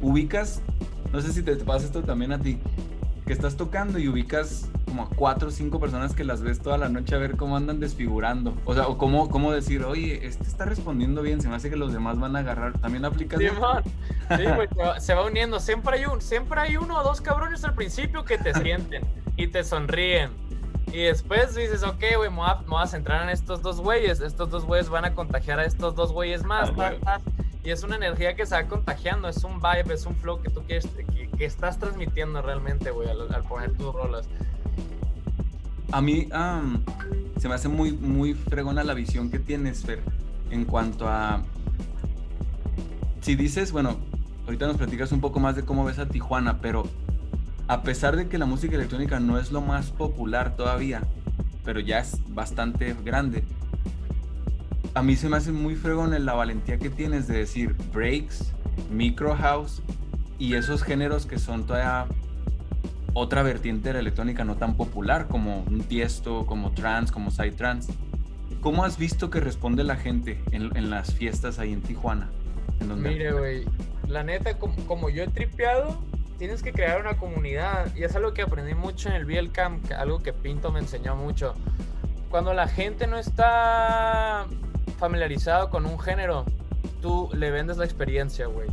Ubicas, 0.00 0.62
no 1.12 1.20
sé 1.20 1.32
si 1.32 1.42
te 1.42 1.56
pasa 1.56 1.86
esto 1.86 2.02
también 2.02 2.32
a 2.32 2.38
ti, 2.38 2.58
que 3.26 3.32
estás 3.32 3.56
tocando 3.56 3.98
y 3.98 4.08
ubicas 4.08 4.68
como 4.84 5.02
a 5.02 5.08
cuatro 5.08 5.48
o 5.48 5.50
cinco 5.50 5.80
personas 5.80 6.14
que 6.14 6.22
las 6.22 6.42
ves 6.42 6.60
toda 6.60 6.78
la 6.78 6.88
noche 6.88 7.16
a 7.16 7.18
ver 7.18 7.36
cómo 7.36 7.56
andan 7.56 7.80
desfigurando. 7.80 8.54
O 8.64 8.74
sea, 8.74 8.86
o 8.86 8.96
cómo, 8.96 9.28
cómo 9.28 9.50
decir, 9.50 9.84
oye, 9.84 10.24
este 10.24 10.44
está 10.44 10.66
respondiendo 10.66 11.20
bien, 11.22 11.40
se 11.40 11.48
me 11.48 11.56
hace 11.56 11.68
que 11.68 11.76
los 11.76 11.92
demás 11.92 12.18
van 12.20 12.36
a 12.36 12.40
agarrar. 12.40 12.78
¿También 12.78 13.04
aplicas 13.04 13.40
Sí, 13.40 13.48
sí 13.48 14.44
güey, 14.54 14.68
se 15.00 15.14
va 15.14 15.26
uniendo. 15.26 15.58
Siempre 15.58 15.98
hay, 15.98 16.04
un, 16.04 16.20
siempre 16.20 16.60
hay 16.60 16.76
uno 16.76 16.96
o 16.96 17.02
dos 17.02 17.20
cabrones 17.20 17.64
al 17.64 17.74
principio 17.74 18.24
que 18.24 18.38
te 18.38 18.54
sienten 18.54 19.02
y 19.36 19.48
te 19.48 19.64
sonríen 19.64 20.30
y 20.92 21.02
después 21.02 21.54
dices, 21.54 21.82
ok, 21.82 22.02
güey, 22.16 22.30
me, 22.30 22.36
voy 22.66 22.82
a 22.82 22.86
centrar 22.86 23.22
en 23.22 23.30
estos 23.30 23.62
dos 23.62 23.80
güeyes. 23.80 24.20
Estos 24.20 24.50
dos 24.50 24.64
güeyes 24.64 24.88
van 24.88 25.04
a 25.04 25.14
contagiar 25.14 25.60
a 25.60 25.64
estos 25.64 25.94
dos 25.94 26.12
güeyes 26.12 26.42
más. 26.44 26.70
Ah, 26.78 27.20
y 27.62 27.70
es 27.70 27.84
una 27.84 27.96
energía 27.96 28.34
que 28.34 28.46
se 28.46 28.54
va 28.54 28.64
contagiando, 28.66 29.28
es 29.28 29.44
un 29.44 29.60
vibe, 29.60 29.94
es 29.94 30.06
un 30.06 30.16
flow 30.16 30.40
que 30.40 30.50
tú 30.50 30.62
quieres, 30.62 30.88
que, 31.36 31.44
estás 31.44 31.78
transmitiendo 31.78 32.42
realmente, 32.42 32.90
güey, 32.90 33.08
al, 33.08 33.42
poner 33.44 33.72
tus 33.72 33.94
rolas. 33.94 34.28
A 35.92 36.00
mí 36.00 36.28
se 37.38 37.48
me 37.48 37.54
hace 37.54 37.68
muy, 37.68 37.92
muy 37.92 38.34
fregona 38.34 38.82
la 38.84 38.94
visión 38.94 39.30
que 39.30 39.38
tienes, 39.38 39.84
Fer, 39.84 40.00
en 40.50 40.64
cuanto 40.64 41.08
a... 41.08 41.42
Si 43.20 43.36
dices, 43.36 43.72
bueno, 43.72 43.96
ahorita 44.46 44.66
nos 44.66 44.76
platicas 44.76 45.12
un 45.12 45.20
poco 45.20 45.40
más 45.40 45.54
de 45.56 45.64
cómo 45.64 45.84
ves 45.84 45.98
a 45.98 46.08
Tijuana, 46.08 46.60
pero 46.60 46.84
a 47.70 47.84
pesar 47.84 48.16
de 48.16 48.26
que 48.26 48.36
la 48.36 48.46
música 48.46 48.74
electrónica 48.74 49.20
no 49.20 49.38
es 49.38 49.52
lo 49.52 49.60
más 49.60 49.92
popular 49.92 50.56
todavía, 50.56 51.02
pero 51.64 51.78
ya 51.78 52.00
es 52.00 52.20
bastante 52.34 52.96
grande, 53.04 53.44
a 54.92 55.02
mí 55.02 55.14
se 55.14 55.28
me 55.28 55.36
hace 55.36 55.52
muy 55.52 55.76
fregón 55.76 56.12
la 56.24 56.32
valentía 56.32 56.78
que 56.78 56.90
tienes 56.90 57.28
de 57.28 57.38
decir 57.38 57.76
breaks, 57.92 58.52
micro 58.90 59.36
house 59.36 59.82
y 60.36 60.54
esos 60.54 60.82
géneros 60.82 61.26
que 61.26 61.38
son 61.38 61.64
todavía 61.64 62.06
otra 63.14 63.44
vertiente 63.44 63.90
de 63.90 63.92
la 63.92 64.00
electrónica 64.00 64.44
no 64.44 64.56
tan 64.56 64.76
popular 64.76 65.28
como 65.28 65.62
un 65.62 65.82
tiesto, 65.82 66.46
como 66.46 66.72
trance, 66.72 67.12
como 67.12 67.30
side 67.30 67.52
trance. 67.52 67.92
¿Cómo 68.60 68.82
has 68.82 68.98
visto 68.98 69.30
que 69.30 69.38
responde 69.38 69.84
la 69.84 69.94
gente 69.94 70.42
en, 70.50 70.76
en 70.76 70.90
las 70.90 71.14
fiestas 71.14 71.60
ahí 71.60 71.72
en 71.72 71.82
Tijuana? 71.82 72.30
En 72.80 73.00
Mire, 73.00 73.30
güey, 73.30 73.64
la 74.08 74.24
neta, 74.24 74.58
como, 74.58 74.74
como 74.86 75.08
yo 75.08 75.22
he 75.22 75.28
tripeado, 75.28 76.00
tienes 76.40 76.62
que 76.62 76.72
crear 76.72 76.98
una 77.02 77.18
comunidad. 77.18 77.94
Y 77.94 78.02
es 78.02 78.16
algo 78.16 78.32
que 78.32 78.40
aprendí 78.40 78.72
mucho 78.72 79.10
en 79.10 79.14
el 79.14 79.26
BL 79.26 79.52
Camp, 79.52 79.92
algo 79.92 80.20
que 80.20 80.32
Pinto 80.32 80.72
me 80.72 80.80
enseñó 80.80 81.14
mucho. 81.14 81.54
Cuando 82.30 82.54
la 82.54 82.66
gente 82.66 83.06
no 83.06 83.18
está 83.18 84.46
familiarizado 84.98 85.68
con 85.68 85.84
un 85.84 85.98
género, 85.98 86.46
tú 87.02 87.28
le 87.34 87.50
vendes 87.50 87.76
la 87.76 87.84
experiencia, 87.84 88.46
güey. 88.46 88.68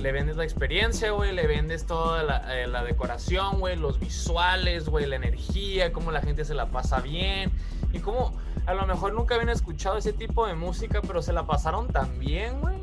Le 0.00 0.12
vendes 0.12 0.38
la 0.38 0.44
experiencia, 0.44 1.10
güey, 1.10 1.34
le 1.34 1.46
vendes 1.46 1.84
toda 1.84 2.22
la, 2.22 2.58
eh, 2.58 2.66
la 2.66 2.82
decoración, 2.84 3.60
güey, 3.60 3.76
los 3.76 4.00
visuales, 4.00 4.88
güey, 4.88 5.04
la 5.04 5.16
energía, 5.16 5.92
cómo 5.92 6.10
la 6.10 6.22
gente 6.22 6.46
se 6.46 6.54
la 6.54 6.70
pasa 6.70 7.00
bien 7.00 7.52
y 7.92 7.98
cómo 7.98 8.32
a 8.64 8.72
lo 8.72 8.86
mejor 8.86 9.12
nunca 9.12 9.34
habían 9.34 9.50
escuchado 9.50 9.98
ese 9.98 10.14
tipo 10.14 10.46
de 10.46 10.54
música, 10.54 11.02
pero 11.06 11.20
se 11.20 11.34
la 11.34 11.46
pasaron 11.46 11.88
tan 11.88 12.18
bien, 12.18 12.62
güey, 12.62 12.75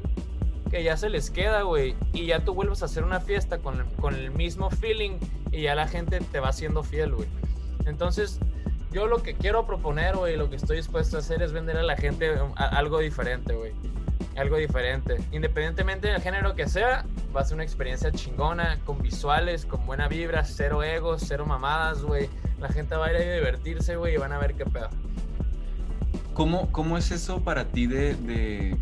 que 0.74 0.82
ya 0.82 0.98
se 0.98 1.08
les 1.08 1.30
queda, 1.30 1.62
güey, 1.62 1.96
y 2.14 2.26
ya 2.26 2.44
tú 2.44 2.56
vuelves 2.56 2.82
a 2.82 2.86
hacer 2.86 3.04
una 3.04 3.20
fiesta 3.20 3.60
con 3.60 3.82
el, 3.82 3.86
con 4.02 4.16
el 4.16 4.32
mismo 4.32 4.72
feeling 4.72 5.20
y 5.52 5.62
ya 5.62 5.76
la 5.76 5.88
gente 5.88 6.20
te 6.20 6.40
va 6.40 6.52
siendo 6.52 6.82
fiel, 6.82 7.14
güey. 7.14 7.28
Entonces, 7.86 8.40
yo 8.92 9.06
lo 9.06 9.22
que 9.22 9.36
quiero 9.36 9.68
proponer, 9.68 10.16
güey, 10.16 10.36
lo 10.36 10.50
que 10.50 10.56
estoy 10.56 10.78
dispuesto 10.78 11.18
a 11.18 11.20
hacer 11.20 11.44
es 11.44 11.54
vender 11.54 11.78
a 11.78 11.84
la 11.84 11.96
gente 11.96 12.42
um, 12.42 12.54
algo 12.56 12.98
diferente, 12.98 13.54
güey. 13.54 13.72
Algo 14.36 14.58
diferente. 14.58 15.18
Independientemente 15.32 16.08
del 16.08 16.20
género 16.20 16.56
que 16.56 16.68
sea, 16.68 17.06
va 17.36 17.42
a 17.42 17.46
ser 17.46 17.54
una 17.54 17.64
experiencia 17.64 18.12
chingona, 18.12 18.80
con 18.84 19.00
visuales, 19.00 19.68
con 19.68 19.86
buena 19.86 20.08
vibra, 20.08 20.44
cero 20.44 20.82
egos, 20.82 21.24
cero 21.28 21.46
mamadas, 21.46 22.02
güey. 22.02 22.30
La 22.60 22.70
gente 22.70 22.96
va 22.96 23.06
a 23.06 23.12
ir 23.12 23.18
a 23.18 23.36
divertirse, 23.36 23.96
güey, 23.96 24.16
y 24.16 24.18
van 24.18 24.32
a 24.32 24.40
ver 24.40 24.56
qué 24.56 24.66
pedo. 24.66 24.90
¿Cómo, 26.34 26.72
¿Cómo 26.72 26.98
es 26.98 27.12
eso 27.12 27.44
para 27.44 27.66
ti 27.66 27.86
de 27.86 28.76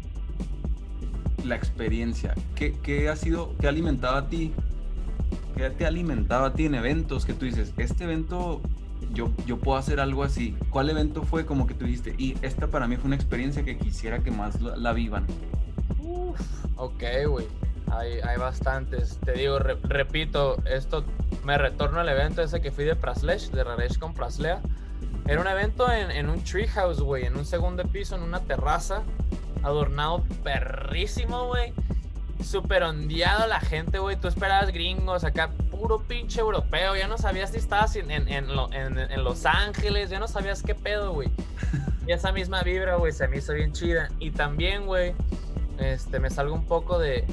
la 1.45 1.55
experiencia? 1.55 2.36
¿Qué, 2.55 2.75
qué 2.83 3.10
ha 3.10 3.15
sido, 3.15 3.55
qué 3.60 3.67
ha 3.67 3.69
alimentado 3.69 4.15
a 4.17 4.27
ti? 4.27 4.53
¿Qué 5.55 5.69
te 5.69 5.86
ha 5.86 5.89
alimentado 5.89 6.45
a 6.45 6.53
ti 6.53 6.65
en 6.65 6.75
eventos 6.75 7.25
que 7.25 7.33
tú 7.33 7.45
dices, 7.45 7.74
este 7.77 8.05
evento 8.05 8.62
yo, 9.13 9.31
yo 9.45 9.57
puedo 9.57 9.77
hacer 9.77 10.00
algo 10.00 10.24
así? 10.24 10.55
¿Cuál 10.69 10.89
evento 10.89 11.24
fue 11.24 11.45
como 11.45 11.67
que 11.67 11.74
tú 11.74 11.86
dijiste, 11.86 12.15
y 12.17 12.38
esta 12.41 12.67
para 12.67 12.88
mí 12.88 12.95
fue 12.95 13.07
una 13.07 13.15
experiencia 13.15 13.63
que 13.63 13.77
quisiera 13.77 14.19
que 14.19 14.31
más 14.31 14.62
la, 14.62 14.93
vivan? 14.93 15.25
Uf, 16.00 16.39
ok, 16.77 17.03
güey. 17.27 17.45
Hay, 17.91 18.19
hay 18.21 18.38
bastantes. 18.38 19.19
Te 19.25 19.33
digo, 19.33 19.60
re- 19.60 19.77
repito, 19.83 20.63
esto 20.65 21.03
me 21.43 21.57
retorno 21.57 22.00
al 22.00 22.07
evento 22.07 22.41
ese 22.41 22.62
que 22.62 22.71
fui 22.71 22.86
de 22.86 22.95
Praslech, 22.95 23.51
de 23.51 23.63
Raresh 23.63 24.00
con 24.00 24.13
Praslea. 24.13 24.62
Era 25.27 25.41
un 25.41 25.48
evento 25.48 25.91
en, 25.91 26.10
en 26.12 26.29
un 26.29 26.41
treehouse, 26.41 27.01
güey, 27.01 27.25
en 27.25 27.36
un 27.36 27.45
segundo 27.45 27.83
piso, 27.83 28.15
en 28.15 28.24
una 28.24 28.39
terraza, 28.39 29.03
adornado 29.63 30.24
perrísimo, 30.44 31.48
güey. 31.48 31.74
Súper 32.44 32.84
ondeado 32.84 33.46
la 33.48 33.60
gente, 33.60 34.00
güey. 34.00 34.15
Tú 34.15 34.27
esperabas 34.27 34.72
gringos, 34.72 35.24
acá 35.24 35.51
puro 35.70 36.00
pinche 36.00 36.39
europeo. 36.39 36.96
Ya 36.96 37.08
no 37.08 37.18
sabías 37.18 37.51
si 37.51 37.58
estabas 37.58 37.96
en, 37.96 38.10
en, 38.10 38.27
en 38.27 38.56
lo- 38.56 38.72
en- 38.74 39.24
Los 39.24 39.46
Ángeles, 39.46 40.10
ya 40.10 40.20
no 40.20 40.27
sabías 40.27 40.63
qué 40.63 40.74
pedo, 40.75 41.13
güey. 41.13 41.30
Y 42.08 42.13
esa 42.13 42.32
misma 42.32 42.63
vibra, 42.63 42.96
güey, 42.96 43.12
se 43.12 43.27
me 43.27 43.38
hizo 43.38 43.53
bien 43.53 43.74
chida. 43.74 44.10
Y 44.18 44.32
también, 44.32 44.88
güey, 44.88 45.13
este, 45.77 46.20
me 46.20 46.32
salgo 46.32 46.56
un 46.56 46.65
poco 46.65 46.98
de, 46.98 47.25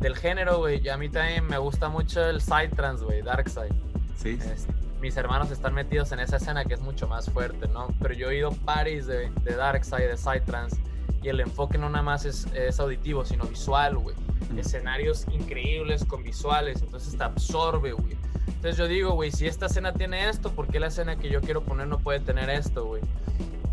del 0.00 0.14
género, 0.16 0.58
güey. 0.58 0.82
Y 0.84 0.90
a 0.90 0.98
mí 0.98 1.08
también 1.08 1.46
me 1.46 1.56
gusta 1.56 1.88
mucho 1.88 2.22
el 2.28 2.42
Psytrance, 2.42 3.02
güey, 3.06 3.22
Dark 3.22 3.48
Side. 3.48 3.72
Sí. 4.18 4.38
Este, 4.38 4.70
mis 5.00 5.16
hermanos 5.16 5.50
están 5.50 5.72
metidos 5.72 6.12
en 6.12 6.20
esa 6.20 6.36
escena 6.36 6.66
que 6.66 6.74
es 6.74 6.80
mucho 6.82 7.08
más 7.08 7.30
fuerte, 7.30 7.66
¿no? 7.68 7.88
Pero 8.02 8.12
yo 8.12 8.30
he 8.30 8.36
ido 8.36 8.50
a 8.50 8.54
parties 8.66 9.06
de, 9.06 9.30
de 9.30 9.56
Dark 9.56 9.82
Side, 9.82 10.08
de 10.08 10.16
Psytrance, 10.18 10.76
y 11.22 11.28
el 11.28 11.40
enfoque 11.40 11.78
no 11.78 11.88
nada 11.88 12.02
más 12.02 12.24
es, 12.24 12.46
es 12.54 12.80
auditivo, 12.80 13.24
sino 13.24 13.44
visual, 13.44 13.96
güey. 13.98 14.16
Mm. 14.52 14.58
Escenarios 14.58 15.26
increíbles 15.32 16.04
con 16.04 16.22
visuales, 16.22 16.82
entonces 16.82 17.16
te 17.16 17.22
absorbe, 17.24 17.92
güey. 17.92 18.16
Entonces 18.46 18.76
yo 18.76 18.86
digo, 18.88 19.12
güey, 19.12 19.30
si 19.30 19.46
esta 19.46 19.66
escena 19.66 19.92
tiene 19.92 20.28
esto, 20.28 20.50
¿por 20.52 20.68
qué 20.68 20.80
la 20.80 20.88
escena 20.88 21.16
que 21.16 21.30
yo 21.30 21.40
quiero 21.40 21.62
poner 21.62 21.86
no 21.86 21.98
puede 21.98 22.20
tener 22.20 22.50
esto, 22.50 22.84
güey? 22.86 23.02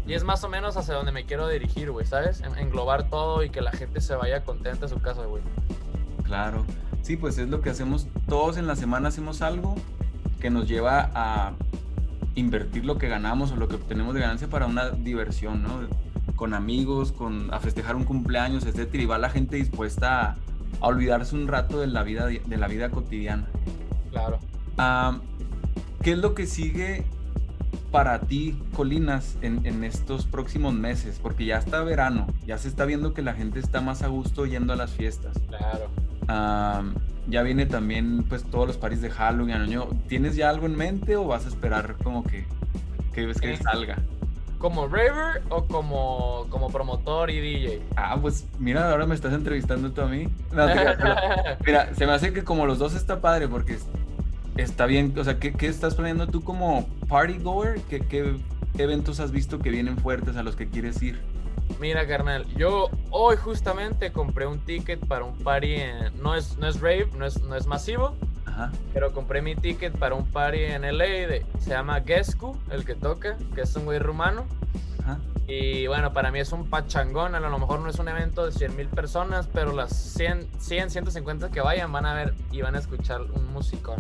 Y 0.08 0.14
es 0.14 0.24
más 0.24 0.44
o 0.44 0.50
menos 0.50 0.76
hacia 0.78 0.96
donde 0.96 1.12
me 1.12 1.26
quiero 1.26 1.48
dirigir, 1.48 1.92
güey, 1.92 2.06
¿sabes? 2.06 2.42
En- 2.42 2.58
englobar 2.58 3.10
todo 3.10 3.44
y 3.44 3.50
que 3.52 3.62
la 3.62 3.72
gente 3.72 4.02
se 4.02 4.16
vaya 4.16 4.44
contenta 4.44 4.88
a 4.88 4.90
su 4.90 5.00
casa, 5.00 5.26
güey. 5.26 5.44
Claro. 6.24 6.66
Sí, 7.04 7.16
pues 7.18 7.38
es 7.38 7.50
lo 7.50 7.62
que 7.62 7.70
hacemos. 7.70 8.08
Todos 8.28 8.58
en 8.58 8.66
la 8.68 8.76
semana 8.76 9.10
hacemos 9.10 9.42
algo 9.42 9.76
que 10.40 10.50
nos 10.50 10.68
lleva 10.68 11.12
a 11.14 11.54
invertir 12.36 12.86
lo 12.86 12.98
que 12.98 13.08
ganamos 13.08 13.52
o 13.52 13.56
lo 13.56 13.68
que 13.68 13.76
obtenemos 13.76 14.14
de 14.16 14.22
ganancia 14.22 14.48
para 14.48 14.66
una 14.66 14.90
diversión, 14.92 15.62
¿no? 15.64 15.82
Con 16.40 16.54
amigos, 16.54 17.12
con, 17.12 17.54
a 17.54 17.60
festejar 17.60 17.98
un 17.98 18.06
cumpleaños, 18.06 18.66
etcétera. 18.66 19.04
Y 19.04 19.06
va 19.06 19.18
la 19.18 19.30
gente 19.30 19.58
dispuesta 19.58 20.22
a, 20.32 20.38
a 20.80 20.88
olvidarse 20.88 21.36
un 21.36 21.50
rato 21.50 21.82
de 21.82 21.88
la 21.88 22.02
vida, 22.04 22.28
de 22.28 22.58
la 22.58 22.68
vida 22.70 22.90
cotidiana. 22.90 23.46
Claro. 24.10 24.40
¿Qué 26.02 26.14
es 26.14 26.18
lo 26.18 26.34
que 26.36 26.48
sigue 26.48 27.04
para 27.92 28.22
ti, 28.22 28.58
Colinas, 28.74 29.38
en, 29.42 29.66
en 29.66 29.84
estos 29.84 30.26
próximos 30.26 30.74
meses? 30.74 31.20
Porque 31.22 31.46
ya 31.46 31.58
está 31.58 31.84
verano, 31.84 32.28
ya 32.48 32.58
se 32.58 32.70
está 32.70 32.86
viendo 32.86 33.14
que 33.14 33.22
la 33.22 33.34
gente 33.34 33.60
está 33.60 33.82
más 33.82 34.02
a 34.02 34.08
gusto 34.08 34.46
yendo 34.46 34.72
a 34.72 34.78
las 34.78 34.92
fiestas. 34.92 35.38
Claro. 35.50 35.90
Am, 36.28 36.94
ya 37.28 37.42
viene 37.44 37.66
también 37.66 38.24
pues 38.30 38.44
todos 38.44 38.66
los 38.68 38.78
paris 38.78 39.02
de 39.02 39.10
Halloween, 39.10 39.56
año. 39.58 39.88
¿Tienes 40.08 40.38
ya 40.38 40.50
algo 40.50 40.68
en 40.68 40.78
mente 40.78 41.18
o 41.18 41.26
vas 41.28 41.46
a 41.46 41.50
esperar 41.50 41.96
como 42.02 42.24
que, 42.24 42.46
que 43.14 43.30
que 43.34 43.54
Eh. 43.54 43.58
salga? 43.58 43.98
¿Como 44.60 44.88
raver 44.88 45.42
o 45.50 45.66
como, 45.66 46.46
como 46.50 46.70
promotor 46.70 47.30
y 47.32 47.40
DJ? 47.40 47.82
Ah, 47.96 48.18
pues 48.22 48.46
mira, 48.60 48.92
ahora 48.92 49.06
me 49.08 49.16
estás 49.16 49.34
entrevistando 49.34 49.92
tú 49.92 50.02
a 50.02 50.08
mí. 50.08 50.28
No, 50.52 50.68
te 50.68 50.74
creas, 50.74 50.98
pero- 51.00 51.16
mira, 51.66 51.96
se 51.96 52.06
me 52.06 52.12
hace 52.12 52.34
que 52.34 52.44
como 52.44 52.66
los 52.66 52.78
dos 52.78 52.94
está 52.94 53.22
padre 53.22 53.48
porque 53.48 53.74
es- 53.76 53.88
está 54.58 54.86
bien, 54.86 55.14
o 55.18 55.24
sea, 55.24 55.40
¿qué, 55.40 55.54
qué 55.54 55.68
estás 55.68 55.96
planeando 55.96 56.28
tú 56.28 56.44
como 56.44 56.86
party 57.08 57.38
goer? 57.40 57.80
¿Qué, 57.90 58.02
qué 58.02 58.36
eventos 58.78 59.22
has 59.22 59.32
visto 59.32 59.60
que 59.60 59.70
vienen 59.70 59.98
fuertes 59.98 60.36
a 60.36 60.44
los 60.44 60.58
que 60.58 60.68
quieres 60.68 61.02
ir? 61.02 61.22
Mira, 61.80 62.06
carnal, 62.06 62.46
yo 62.58 62.90
hoy 63.12 63.38
justamente 63.38 64.12
compré 64.12 64.46
un 64.46 64.60
ticket 64.60 65.00
para 65.08 65.24
un 65.24 65.38
party 65.38 65.76
en... 65.76 66.22
No 66.22 66.36
es, 66.36 66.58
no 66.58 66.68
es 66.68 66.82
rave, 66.82 67.08
no 67.18 67.26
es, 67.26 67.42
no 67.44 67.56
es 67.56 67.66
masivo, 67.68 68.18
Ajá, 68.50 68.72
pero 68.94 69.14
compré 69.14 69.42
mi 69.42 69.56
ticket 69.56 69.98
para 69.98 70.16
un 70.16 70.26
party 70.26 70.60
en 70.64 70.82
LA. 70.82 71.06
De, 71.06 71.46
se 71.60 71.70
llama 71.70 72.02
Gescu, 72.02 72.58
el 72.72 72.84
que 72.84 72.96
toca, 72.96 73.38
que 73.56 73.62
es 73.62 73.76
un 73.76 73.86
güey 73.86 74.00
rumano. 74.00 74.46
ajá. 75.02 75.20
Y 75.48 75.88
bueno, 75.88 76.14
para 76.14 76.30
mí 76.30 76.40
es 76.40 76.52
un 76.52 76.70
pachangón. 76.70 77.34
A 77.34 77.40
lo 77.40 77.58
mejor 77.58 77.80
no 77.80 77.90
es 77.90 77.98
un 77.98 78.08
evento 78.08 78.46
de 78.46 78.52
100 78.52 78.76
mil 78.76 78.88
personas, 78.88 79.48
pero 79.52 79.74
las 79.74 79.92
100, 79.92 80.48
100, 80.60 80.92
150 80.92 81.50
que 81.50 81.62
vayan 81.62 81.92
van 81.92 82.06
a 82.06 82.14
ver 82.14 82.36
y 82.52 82.62
van 82.62 82.76
a 82.76 82.80
escuchar 82.80 83.22
un 83.22 83.52
musicón. 83.52 84.00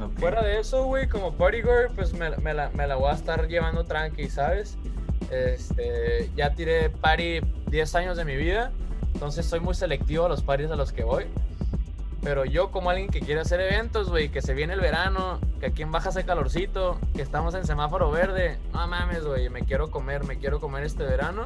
ok. 0.00 0.18
Fuera 0.20 0.42
de 0.42 0.60
eso, 0.60 0.84
güey, 0.84 1.08
como 1.08 1.34
party 1.34 1.62
girl, 1.62 1.88
pues 1.96 2.12
me, 2.12 2.30
me 2.36 2.54
la, 2.54 2.70
me 2.70 2.86
la 2.86 2.94
voy 2.94 3.10
a 3.10 3.14
estar 3.14 3.48
llevando 3.48 3.84
tranqui, 3.84 4.28
¿sabes? 4.28 4.78
Este, 5.30 6.30
ya 6.36 6.54
tiré 6.54 6.90
party 6.90 7.40
10 7.70 7.94
años 7.96 8.16
de 8.16 8.24
mi 8.24 8.36
vida, 8.36 8.70
entonces 9.14 9.46
soy 9.46 9.58
muy 9.58 9.74
selectivo 9.74 10.26
a 10.26 10.28
los 10.28 10.42
parties 10.42 10.70
a 10.70 10.76
los 10.76 10.92
que 10.92 11.02
voy. 11.02 11.24
Pero 12.24 12.44
yo 12.46 12.70
como 12.70 12.88
alguien 12.90 13.10
que 13.10 13.20
quiere 13.20 13.42
hacer 13.42 13.60
eventos, 13.60 14.08
güey, 14.08 14.30
que 14.30 14.40
se 14.40 14.54
viene 14.54 14.72
el 14.72 14.80
verano, 14.80 15.38
que 15.60 15.66
aquí 15.66 15.82
en 15.82 15.92
Baja 15.92 16.08
hace 16.08 16.24
calorcito, 16.24 16.98
que 17.14 17.20
estamos 17.22 17.54
en 17.54 17.66
semáforo 17.66 18.10
verde, 18.10 18.58
no 18.72 18.86
mames, 18.88 19.24
güey, 19.24 19.50
me 19.50 19.60
quiero 19.62 19.90
comer, 19.90 20.24
me 20.24 20.38
quiero 20.38 20.58
comer 20.58 20.84
este 20.84 21.04
verano. 21.04 21.42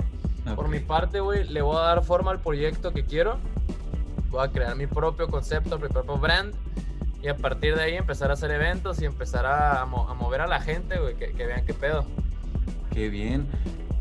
Por 0.54 0.66
ok. 0.66 0.70
mi 0.70 0.78
parte, 0.78 1.18
güey, 1.20 1.49
le 1.49 1.61
voy 1.62 1.76
a 1.76 1.80
dar 1.80 2.04
forma 2.04 2.30
al 2.30 2.38
proyecto 2.38 2.92
que 2.92 3.02
quiero. 3.04 3.38
Voy 4.30 4.47
a 4.47 4.50
crear 4.52 4.76
mi 4.76 4.87
propio 4.87 5.26
concepto, 5.28 5.78
mi 5.78 5.88
propio 5.88 6.16
brand. 6.16 6.54
Y 7.23 7.28
a 7.28 7.37
partir 7.37 7.75
de 7.75 7.82
ahí 7.82 7.94
empezar 7.97 8.30
a 8.30 8.35
hacer 8.35 8.52
eventos 8.52 9.02
y 9.02 9.04
empezar 9.04 9.44
a, 9.47 9.85
mo- 9.85 10.08
a 10.08 10.14
mover 10.14 10.42
a 10.42 10.47
la 10.47 10.61
gente, 10.61 11.00
güey, 11.00 11.16
que, 11.16 11.32
que 11.32 11.44
vean 11.44 11.66
qué 11.66 11.75
pedo. 11.75 12.06
Qué 12.94 13.08
bien. 13.08 13.49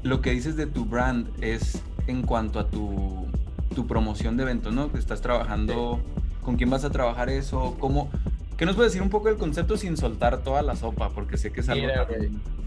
Lo 0.04 0.22
que 0.22 0.30
dices 0.32 0.56
de 0.56 0.68
tu 0.68 0.86
brand 0.86 1.28
es 1.44 1.82
en 2.06 2.22
cuanto 2.22 2.60
a 2.60 2.68
tu, 2.70 3.26
tu 3.74 3.88
promoción 3.88 4.38
de 4.38 4.44
eventos, 4.44 4.72
¿no? 4.74 4.92
Que 4.92 5.00
estás 5.00 5.22
trabajando, 5.22 6.00
¿con 6.48 6.56
quién 6.56 6.70
vas 6.70 6.86
a 6.86 6.90
trabajar 6.90 7.30
eso? 7.30 7.76
¿Cómo? 7.78 8.10
¿Qué 8.56 8.66
nos 8.66 8.78
puedes 8.78 8.94
decir 8.94 9.02
un 9.04 9.10
poco 9.10 9.28
del 9.28 9.36
concepto 9.38 9.76
sin 9.76 9.98
soltar 9.98 10.38
toda 10.38 10.62
la 10.62 10.78
sopa? 10.78 11.10
Porque 11.10 11.36
sé 11.38 11.52
que 11.52 11.60
es 11.60 11.68
algo 11.68 11.86
Mira, 11.86 12.08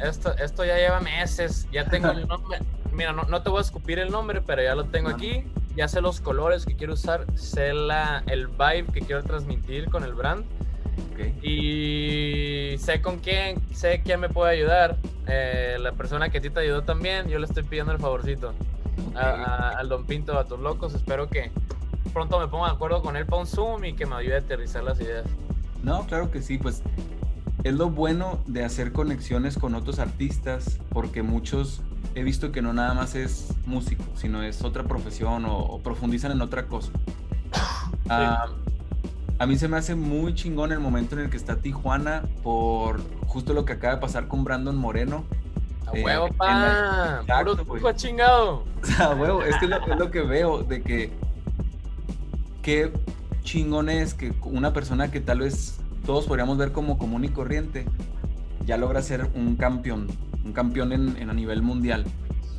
Esto, 0.07 0.37
esto 0.37 0.67
ya 0.67 0.77
lleva 0.77 1.01
meses, 1.01 1.67
ya 1.73 1.87
tengo 1.87 2.11
el 2.11 2.29
nombre. 2.29 2.59
Mira, 2.93 3.15
no, 3.15 3.23
no 3.23 3.43
te 3.43 3.49
voy 3.49 3.61
a 3.61 3.63
escupir 3.63 3.99
el 3.99 4.11
nombre, 4.11 4.43
pero 4.43 4.63
ya 4.63 4.75
lo 4.75 4.85
tengo 4.85 5.09
aquí. 5.09 5.45
Ya 5.77 5.89
sé 5.89 6.03
los 6.03 6.21
colores 6.21 6.67
que 6.67 6.77
quiero 6.77 6.93
usar, 6.93 7.25
sé 7.39 7.73
la, 7.73 8.23
el 8.27 8.49
vibe 8.49 8.85
que 8.93 9.01
quiero 9.01 9.23
transmitir 9.23 9.89
con 9.89 10.05
el 10.05 10.13
brand. 10.13 10.45
Ok. 11.15 11.43
Y 11.43 12.77
sé 12.81 13.01
con 13.01 13.19
quién, 13.21 13.63
sé 13.75 14.03
quién 14.05 14.21
me 14.21 14.29
puede 14.29 14.53
ayudar. 14.53 14.99
Eh, 15.27 15.79
la 15.81 15.93
persona 15.93 16.29
que 16.29 16.37
a 16.37 16.41
ti 16.43 16.51
te 16.51 16.61
ayudó 16.61 16.83
también, 16.83 17.29
yo 17.29 17.39
le 17.39 17.47
estoy 17.47 17.63
pidiendo 17.63 17.93
el 17.93 17.99
favorcito. 17.99 18.53
A- 19.15 19.21
a- 19.21 19.71
al 19.71 19.89
Don 19.89 20.05
Pinto, 20.05 20.39
a 20.39 20.45
tus 20.45 20.59
locos, 20.61 20.93
espero 20.93 21.29
que 21.31 21.51
pronto 22.11 22.38
me 22.38 22.49
ponga 22.49 22.67
de 22.69 22.73
acuerdo 22.75 23.02
con 23.02 23.17
él 23.17 23.26
para 23.26 23.40
un 23.43 23.47
Zoom 23.47 23.85
y 23.85 23.93
que 23.95 24.07
me 24.07 24.17
ayude 24.17 24.35
a 24.37 24.38
aterrizar 24.38 24.83
las 24.85 25.00
ideas. 25.00 25.25
No, 25.83 26.07
claro 26.07 26.31
que 26.31 26.43
sí, 26.43 26.59
pues 26.59 26.83
es 27.64 27.75
lo 27.75 27.90
bueno 27.90 28.38
de 28.47 28.64
hacer 28.64 28.93
conexiones 28.93 29.57
con 29.59 29.75
otros 29.75 29.99
artistas, 29.99 30.79
porque 30.90 31.23
muchos 31.23 31.83
he 32.14 32.23
visto 32.23 32.52
que 32.52 32.61
no 32.62 32.73
nada 32.73 32.95
más 32.95 33.14
es 33.14 33.55
músico, 33.67 34.02
sino 34.14 34.43
es 34.43 34.62
otra 34.64 34.85
profesión 34.85 35.45
o, 35.45 35.57
o 35.59 35.81
profundizan 35.81 36.33
en 36.33 36.43
otra 36.43 36.67
cosa. 36.67 36.90
Ah, 38.09 38.47
a 39.38 39.47
mí 39.47 39.57
se 39.57 39.69
me 39.69 39.76
hace 39.76 39.95
muy 39.95 40.35
chingón 40.35 40.73
el 40.73 40.81
momento 40.81 41.14
en 41.17 41.23
el 41.23 41.31
que 41.31 41.37
está 41.37 41.57
Tijuana 41.57 42.23
por 42.43 43.00
justo 43.26 43.55
lo 43.55 43.64
que 43.64 43.75
acaba 43.75 43.95
de 43.95 44.00
pasar 44.00 44.26
con 44.29 44.45
Brandon 44.45 44.76
Moreno. 44.76 45.25
A 45.87 45.97
Eh, 45.97 46.05
huevo, 46.05 46.29
pa. 46.37 46.55
la- 46.55 47.21
Exacto, 47.23 47.64
Puro 47.64 47.93
chingado. 47.93 48.64
O 48.83 48.87
sea, 48.87 49.11
huevo, 49.11 49.43
es 49.43 49.57
que 49.57 49.64
es 49.67 49.71
lo, 49.71 49.76
es 49.93 49.99
lo 49.99 50.11
que 50.11 50.23
veo, 50.23 50.62
de 50.62 50.83
que 50.83 51.12
qué 52.62 52.93
chingón 53.43 53.88
es 53.88 54.14
que 54.14 54.33
una 54.45 54.73
persona 54.73 55.11
que 55.11 55.21
tal 55.21 55.40
vez 55.40 55.79
todos 56.05 56.26
podríamos 56.26 56.59
ver 56.59 56.73
como 56.73 56.99
común 56.99 57.25
y 57.25 57.29
corriente, 57.29 57.87
ya 58.67 58.76
logra 58.76 59.02
ser 59.02 59.29
un 59.35 59.57
campeón, 59.57 60.09
un 60.45 60.52
campeón 60.52 60.93
en, 60.93 61.31
a 61.31 61.33
nivel 61.33 61.62
mundial. 61.62 62.05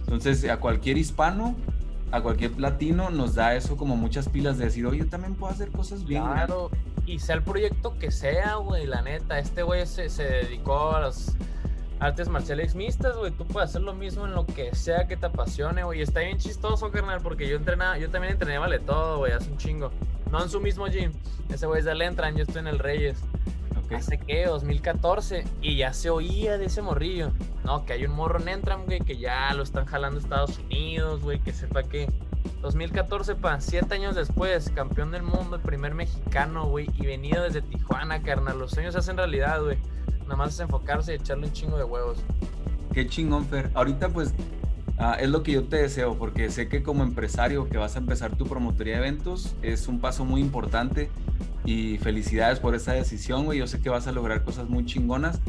Entonces, 0.01 0.47
a 0.49 0.57
cualquier 0.57 0.97
hispano, 0.97 1.55
a 2.11 2.21
cualquier 2.21 2.59
latino, 2.59 3.09
nos 3.09 3.35
da 3.35 3.55
eso 3.55 3.77
como 3.77 3.95
muchas 3.95 4.27
pilas 4.27 4.57
de 4.57 4.65
decir, 4.65 4.85
oye, 4.85 4.99
yo 4.99 5.07
también 5.07 5.35
puedo 5.35 5.53
hacer 5.53 5.69
cosas 5.71 6.05
bien. 6.05 6.23
güey". 6.23 6.33
Claro. 6.33 6.71
Y 7.05 7.19
sea 7.19 7.35
el 7.35 7.43
proyecto 7.43 7.97
que 7.97 8.11
sea, 8.11 8.55
güey, 8.55 8.85
la 8.85 9.01
neta. 9.01 9.39
Este 9.39 9.63
güey 9.63 9.87
se, 9.87 10.09
se 10.09 10.23
dedicó 10.23 10.95
a 10.95 11.01
las 11.01 11.35
artes 12.01 12.29
marciales 12.29 12.73
mixtas, 12.75 13.15
güey. 13.15 13.31
Tú 13.31 13.45
puedes 13.45 13.69
hacer 13.69 13.83
lo 13.83 13.93
mismo 13.93 14.25
en 14.25 14.33
lo 14.33 14.45
que 14.45 14.75
sea 14.75 15.07
que 15.07 15.15
te 15.15 15.27
apasione, 15.27 15.83
güey. 15.83 16.01
Está 16.01 16.21
bien 16.21 16.39
chistoso, 16.39 16.91
carnal, 16.91 17.21
porque 17.21 17.47
yo 17.47 17.55
entrenaba, 17.55 17.97
yo 17.99 18.09
también 18.09 18.33
entrené 18.33 18.57
vale 18.57 18.79
todo, 18.79 19.19
güey, 19.19 19.31
hace 19.31 19.49
un 19.49 19.57
chingo. 19.57 19.91
No 20.31 20.41
en 20.41 20.49
su 20.49 20.59
mismo 20.59 20.87
gym. 20.87 21.11
Ese 21.53 21.67
güey 21.67 21.79
es 21.79 21.85
del 21.85 22.01
Entran, 22.01 22.35
yo 22.35 22.43
estoy 22.43 22.61
en 22.61 22.67
el 22.67 22.79
Reyes. 22.79 23.21
Ok. 23.85 23.93
¿Hace 23.93 24.17
qué? 24.17 24.45
2014. 24.47 25.45
Y 25.61 25.77
ya 25.77 25.93
se 25.93 26.09
oía 26.09 26.57
de 26.57 26.65
ese 26.65 26.81
morrillo. 26.81 27.31
No, 27.63 27.85
que 27.85 27.93
hay 27.93 28.05
un 28.05 28.13
morro 28.13 28.39
en 28.39 28.47
Entram, 28.47 28.85
güey, 28.85 29.01
que 29.01 29.17
ya 29.17 29.53
lo 29.53 29.61
están 29.61 29.85
jalando 29.85 30.19
a 30.19 30.23
Estados 30.23 30.57
Unidos, 30.57 31.21
güey, 31.21 31.39
que 31.39 31.53
sepa 31.53 31.83
que. 31.83 32.09
2014, 32.61 33.35
pa, 33.35 33.59
siete 33.59 33.95
años 33.95 34.15
después, 34.15 34.71
campeón 34.71 35.11
del 35.11 35.23
mundo, 35.23 35.55
el 35.55 35.61
primer 35.61 35.93
mexicano, 35.95 36.65
güey, 36.65 36.89
y 36.95 37.05
venido 37.05 37.43
desde 37.43 37.61
Tijuana, 37.61 38.21
carnal. 38.21 38.57
Los 38.57 38.71
sueños 38.71 38.93
se 38.93 38.99
hacen 38.99 39.17
realidad, 39.17 39.61
güey. 39.61 39.77
Nada 40.31 40.45
más 40.45 40.53
es 40.53 40.61
enfocarse 40.61 41.11
y 41.11 41.15
echarle 41.15 41.47
un 41.47 41.51
chingo 41.51 41.77
de 41.77 41.83
huevos. 41.83 42.17
Qué 42.93 43.05
chingón, 43.05 43.45
Fer. 43.47 43.69
Ahorita, 43.73 44.07
pues, 44.07 44.33
ah, 44.97 45.17
es 45.19 45.29
lo 45.29 45.43
que 45.43 45.51
yo 45.51 45.65
te 45.65 45.75
deseo, 45.75 46.17
porque 46.17 46.49
sé 46.49 46.69
que 46.69 46.83
como 46.83 47.03
empresario 47.03 47.67
que 47.67 47.77
vas 47.77 47.97
a 47.97 47.99
empezar 47.99 48.37
tu 48.37 48.45
promotoría 48.45 48.93
de 48.93 48.99
eventos, 48.99 49.57
es 49.61 49.89
un 49.89 49.99
paso 49.99 50.23
muy 50.23 50.39
importante. 50.39 51.11
Y 51.65 51.97
felicidades 51.97 52.61
por 52.61 52.75
esa 52.75 52.93
decisión, 52.93 53.43
güey. 53.43 53.59
Yo 53.59 53.67
sé 53.67 53.81
que 53.81 53.89
vas 53.89 54.07
a 54.07 54.13
lograr 54.13 54.45
cosas 54.45 54.69
muy 54.69 54.85
chingonas. 54.85 55.41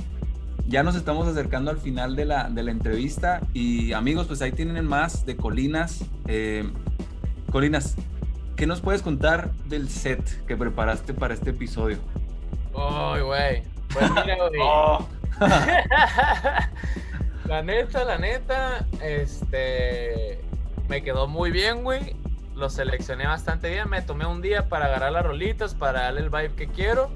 Ya 0.67 0.83
nos 0.83 0.97
estamos 0.97 1.29
acercando 1.29 1.71
al 1.71 1.79
final 1.79 2.17
de 2.17 2.25
la, 2.25 2.51
de 2.51 2.65
la 2.65 2.73
entrevista. 2.73 3.41
Y 3.55 3.93
amigos, 3.93 4.27
pues 4.27 4.43
ahí 4.43 4.51
tienen 4.51 4.85
más 4.85 5.25
de 5.25 5.37
Colinas. 5.37 6.05
Eh, 6.27 6.69
Colinas, 7.53 7.95
¿qué 8.57 8.67
nos 8.67 8.81
puedes 8.81 9.03
contar 9.03 9.53
del 9.69 9.89
set 9.89 10.45
que 10.45 10.57
preparaste 10.57 11.15
para 11.15 11.35
este 11.35 11.51
episodio? 11.51 11.99
Ay, 12.77 13.23
güey. 13.23 13.72
Pues 13.93 14.11
mira, 14.27 14.37
güey. 14.49 14.61
Oh. 14.63 15.07
la 17.47 17.63
neta, 17.63 18.05
la 18.05 18.19
neta, 18.19 18.87
este. 19.03 20.41
Me 20.89 21.03
quedó 21.03 21.27
muy 21.27 21.51
bien, 21.51 21.83
güey. 21.83 22.15
Lo 22.55 22.69
seleccioné 22.71 23.27
bastante 23.27 23.71
bien. 23.71 23.89
Me 23.89 24.03
tomé 24.03 24.27
un 24.27 24.43
día 24.43 24.69
para 24.69 24.87
agarrar 24.87 25.13
las 25.13 25.25
rolitas, 25.25 25.75
para 25.75 26.03
darle 26.03 26.21
el 26.21 26.31
vibe 26.31 26.55
que 26.55 26.69
quiero. 26.69 27.11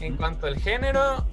En 0.00 0.16
cuanto 0.16 0.46
al 0.46 0.58
género, 0.58 1.26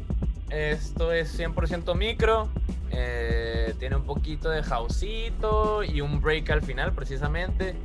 esto 0.50 1.12
es 1.14 1.38
100% 1.38 1.96
micro. 1.96 2.50
eh, 2.92 3.74
tiene 3.80 3.96
un 3.96 4.04
poquito 4.04 4.50
de 4.50 4.62
houseito 4.62 5.84
y 5.84 6.02
un 6.02 6.22
break 6.22 6.50
al 6.52 6.62
final, 6.62 6.94
precisamente. 6.94 7.76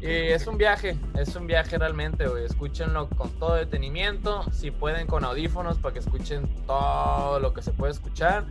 Y 0.00 0.06
es 0.06 0.46
un 0.46 0.56
viaje, 0.56 0.96
es 1.18 1.36
un 1.36 1.46
viaje 1.46 1.76
realmente, 1.76 2.26
güey. 2.26 2.44
Escúchenlo 2.44 3.08
con 3.10 3.30
todo 3.32 3.54
detenimiento. 3.54 4.44
Si 4.50 4.70
pueden, 4.70 5.06
con 5.06 5.24
audífonos 5.24 5.78
para 5.78 5.92
que 5.92 5.98
escuchen 5.98 6.48
todo 6.66 7.38
lo 7.38 7.52
que 7.52 7.60
se 7.60 7.72
puede 7.72 7.92
escuchar. 7.92 8.46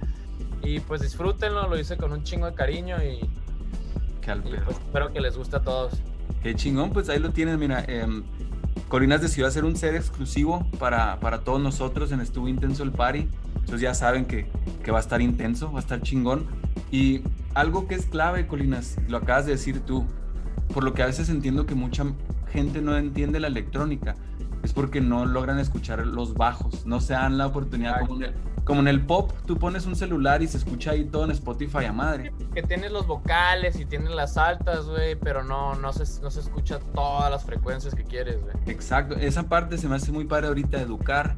Y 0.62 0.80
pues 0.82 1.02
disfrútenlo, 1.02 1.68
lo 1.68 1.80
hice 1.80 1.98
con 1.98 2.12
un 2.12 2.24
chingo 2.24 2.46
de 2.46 2.54
cariño 2.54 2.98
y, 3.02 3.22
y, 3.22 4.58
pues 4.66 4.78
espero 4.78 5.12
que 5.12 5.22
les 5.22 5.38
guste 5.38 5.56
a 5.56 5.62
todos. 5.62 5.94
Qué 6.44 6.54
chingón, 6.54 6.92
pues 6.92 7.10
ahí 7.10 7.20
lo 7.20 7.32
tienes, 7.32 7.58
mira. 7.58 7.84
em, 7.88 8.24
Colinas 8.88 9.22
decidió 9.22 9.48
hacer 9.48 9.66
un 9.66 9.76
set 9.76 9.96
exclusivo 9.96 10.68
para, 10.80 11.20
para 11.20 11.42
todos 11.42 11.62
nosotros 11.62 12.12
en 12.12 12.22
Estuvo 12.22 12.48
Intenso 12.48 12.84
el 12.84 12.92
Party. 12.92 13.28
Entonces 13.56 13.82
ya 13.82 13.94
saben 13.94 14.26
que, 14.26 14.48
que 14.84 14.92
va 14.92 14.98
a 14.98 15.02
estar 15.02 15.22
intenso, 15.22 15.72
va 15.72 15.80
a 15.80 15.82
estar 15.82 16.02
chingón. 16.02 16.46
Y 16.92 17.22
algo 17.54 17.88
que 17.88 17.96
es 17.96 18.06
clave, 18.06 18.48
Colinas, 18.48 18.98
lo 19.08 19.18
acabas 19.18 19.46
de 19.46 19.54
decir 19.54 19.82
tú, 19.82 20.06
por 20.74 20.84
lo 20.84 20.94
que 20.94 21.04
a 21.04 21.06
veces 21.06 21.30
entiendo 21.30 21.66
que 21.66 21.76
mucha 21.76 22.06
gente 22.52 22.82
no 22.82 22.98
entiende 22.98 23.40
la 23.40 23.48
electrónica, 23.48 24.16
es 24.64 24.74
porque 24.74 25.02
no 25.02 25.26
logran 25.26 25.60
escuchar 25.60 26.06
los 26.06 26.34
bajos, 26.34 26.86
no 26.86 27.00
se 27.00 27.14
dan 27.14 27.38
la 27.38 27.48
oportunidad 27.48 28.02
como 28.02 28.16
en, 28.18 28.24
el, 28.24 28.34
como 28.66 28.82
en 28.82 28.88
el 28.88 29.06
pop, 29.06 29.32
tú 29.46 29.58
pones 29.58 29.86
un 29.86 29.96
celular 29.96 30.42
y 30.42 30.48
se 30.48 30.58
escucha 30.58 30.92
ahí 30.92 31.06
todo 31.06 31.24
en 31.26 31.32
Spotify 31.32 31.86
a 31.86 31.94
madre. 31.94 32.34
Que 32.54 32.62
tienes 32.62 32.92
los 32.92 33.08
vocales 33.08 33.80
y 33.80 33.86
tienes 33.86 34.12
las 34.12 34.38
altas, 34.38 34.86
güey, 34.86 35.16
pero 35.16 35.44
no, 35.44 35.76
no, 35.76 35.94
se, 35.94 36.22
no 36.22 36.30
se 36.30 36.40
escucha 36.42 36.80
todas 36.94 37.32
las 37.32 37.46
frecuencias 37.46 37.96
que 37.96 38.04
quieres, 38.04 38.42
güey. 38.42 38.54
Exacto, 38.68 39.16
esa 39.16 39.48
parte 39.48 39.78
se 39.78 39.88
me 39.88 39.96
hace 39.96 40.12
muy 40.12 40.26
padre 40.26 40.48
ahorita 40.48 40.82
educar 40.82 41.36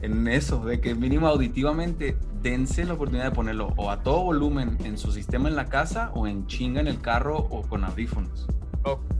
en 0.00 0.26
eso, 0.28 0.64
de 0.64 0.80
que 0.80 0.94
mínimo 0.94 1.28
auditivamente 1.28 2.16
dense 2.42 2.84
la 2.84 2.94
oportunidad 2.94 3.26
de 3.26 3.30
ponerlo 3.32 3.72
o 3.76 3.90
a 3.90 4.02
todo 4.02 4.22
volumen 4.24 4.78
en 4.84 4.98
su 4.98 5.12
sistema 5.12 5.48
en 5.48 5.56
la 5.56 5.66
casa 5.66 6.10
o 6.14 6.26
en 6.26 6.46
chinga 6.46 6.80
en 6.80 6.88
el 6.88 7.00
carro 7.00 7.36
o 7.36 7.62
con 7.62 7.84
audífonos. 7.84 8.48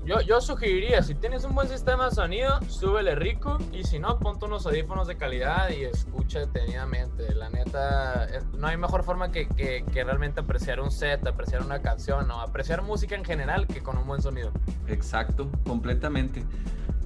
Yo, 0.05 0.20
yo 0.20 0.40
sugeriría, 0.40 1.01
si 1.03 1.14
tienes 1.14 1.44
un 1.44 1.55
buen 1.55 1.68
sistema 1.68 2.07
de 2.07 2.11
sonido, 2.16 2.59
súbele 2.68 3.14
rico 3.14 3.59
y 3.72 3.85
si 3.85 4.01
no, 4.01 4.18
ponte 4.18 4.46
unos 4.46 4.66
audífonos 4.66 5.07
de 5.07 5.16
calidad 5.16 5.70
y 5.70 5.85
escucha 5.85 6.40
detenidamente. 6.40 7.33
La 7.37 7.48
neta, 7.51 8.27
no 8.59 8.66
hay 8.66 8.77
mejor 8.77 9.05
forma 9.05 9.31
que, 9.31 9.46
que- 9.46 9.85
realmente 10.05 10.40
apreciar 10.40 10.81
un 10.81 10.90
set, 10.90 11.25
apreciar 11.25 11.62
una 11.62 11.81
canción 11.83 12.29
o 12.33 12.40
apreciar 12.40 12.83
música 12.83 13.14
en 13.14 13.25
general 13.25 13.68
que 13.68 13.81
con 13.81 13.96
un 13.96 14.05
buen 14.05 14.20
sonido. 14.20 14.51
Exacto, 14.88 15.48
completamente. 15.64 16.44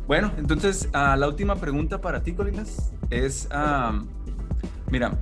Bueno, 0.07 0.33
entonces 0.39 0.89
ah, 0.95 1.17
la 1.19 1.29
última 1.29 1.57
pregunta 1.57 2.01
para 2.01 2.23
ti, 2.23 2.33
Colinas, 2.33 2.93
es, 3.11 3.47
ah, 3.51 4.01
mira, 4.91 5.13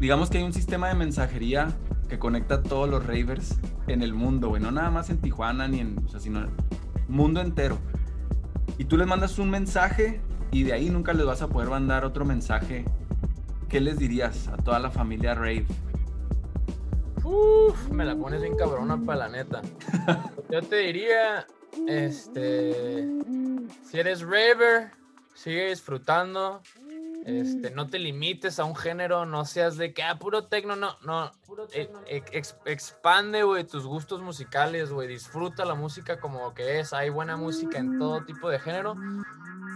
digamos 0.00 0.30
que 0.30 0.38
hay 0.38 0.44
un 0.44 0.54
sistema 0.54 0.88
de 0.88 0.94
mensajería 0.94 1.68
que 2.08 2.18
conecta 2.18 2.56
a 2.56 2.62
todos 2.62 2.88
los 2.88 3.06
ravers 3.06 3.58
en 3.86 4.02
el 4.02 4.14
mundo, 4.14 4.48
güey, 4.48 4.62
no 4.62 4.70
nada 4.70 4.90
más 4.90 5.10
en 5.10 5.18
Tijuana 5.18 5.68
ni 5.68 5.80
en, 5.80 5.98
o 6.04 6.08
sea, 6.08 6.20
sino 6.20 6.46
mundo 7.08 7.40
entero. 7.40 7.78
Y 8.78 8.84
tú 8.84 8.96
les 8.96 9.06
mandas 9.06 9.38
un 9.38 9.50
mensaje 9.50 10.20
y 10.50 10.62
de 10.64 10.72
ahí 10.72 10.90
nunca 10.90 11.12
les 11.12 11.26
vas 11.26 11.42
a 11.42 11.48
poder 11.48 11.68
mandar 11.68 12.04
otro 12.04 12.24
mensaje. 12.24 12.84
¿Qué 13.68 13.80
les 13.80 13.98
dirías 13.98 14.48
a 14.48 14.56
toda 14.56 14.78
la 14.78 14.90
familia 14.90 15.34
rave? 15.34 15.66
Uf, 17.24 17.88
me 17.90 18.04
la 18.04 18.14
pones 18.14 18.42
bien 18.42 18.56
cabrona 18.56 19.00
para 19.04 19.20
la 19.20 19.28
neta. 19.28 19.62
Yo 20.50 20.62
te 20.62 20.76
diría, 20.76 21.46
este, 21.88 23.08
si 23.82 23.98
eres 23.98 24.20
raver, 24.20 24.90
sigue 25.34 25.70
disfrutando. 25.70 26.60
Este, 27.24 27.70
no 27.70 27.86
te 27.86 27.98
limites 27.98 28.58
a 28.58 28.64
un 28.64 28.76
género, 28.76 29.24
no 29.24 29.44
seas 29.46 29.76
de 29.78 29.94
que, 29.94 30.02
ah, 30.02 30.18
puro 30.18 30.44
tecno, 30.44 30.76
no, 30.76 30.98
no. 31.02 31.32
E- 31.72 32.22
ex- 32.32 32.56
expande, 32.66 33.42
güey, 33.44 33.64
tus 33.64 33.86
gustos 33.86 34.20
musicales, 34.20 34.90
güey. 34.90 35.08
Disfruta 35.08 35.64
la 35.64 35.74
música 35.74 36.20
como 36.20 36.52
que 36.54 36.80
es. 36.80 36.92
Hay 36.92 37.08
buena 37.08 37.36
música 37.36 37.78
en 37.78 37.98
todo 37.98 38.24
tipo 38.24 38.50
de 38.50 38.58
género. 38.60 38.94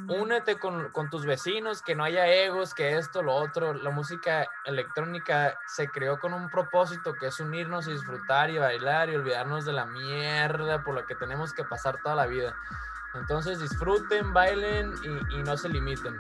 Únete 0.09 0.59
con, 0.59 0.91
con 0.93 1.11
tus 1.11 1.27
vecinos, 1.27 1.83
que 1.83 1.95
no 1.95 2.03
haya 2.05 2.27
egos, 2.27 2.73
que 2.75 2.97
esto, 2.97 3.23
lo 3.23 3.35
otro. 3.35 3.75
La 3.75 3.91
música 3.91 4.49
electrónica 4.65 5.59
se 5.67 5.89
creó 5.89 6.19
con 6.19 6.33
un 6.33 6.49
propósito 6.51 7.13
que 7.15 7.27
es 7.27 7.41
unirnos 7.41 7.87
y 7.89 7.93
disfrutar 7.93 8.49
y 8.51 8.59
bailar 8.59 9.11
y 9.11 9.17
olvidarnos 9.17 9.67
de 9.67 9.73
la 9.73 9.85
mierda 9.85 10.83
por 10.83 10.95
la 10.95 11.05
que 11.07 11.15
tenemos 11.15 11.53
que 11.53 11.65
pasar 11.65 11.99
toda 12.03 12.15
la 12.15 12.27
vida. 12.27 12.55
Entonces 13.19 13.61
disfruten, 13.61 14.33
bailen 14.33 14.93
y, 15.03 15.39
y 15.39 15.43
no 15.43 15.57
se 15.57 15.69
limiten. 15.69 16.19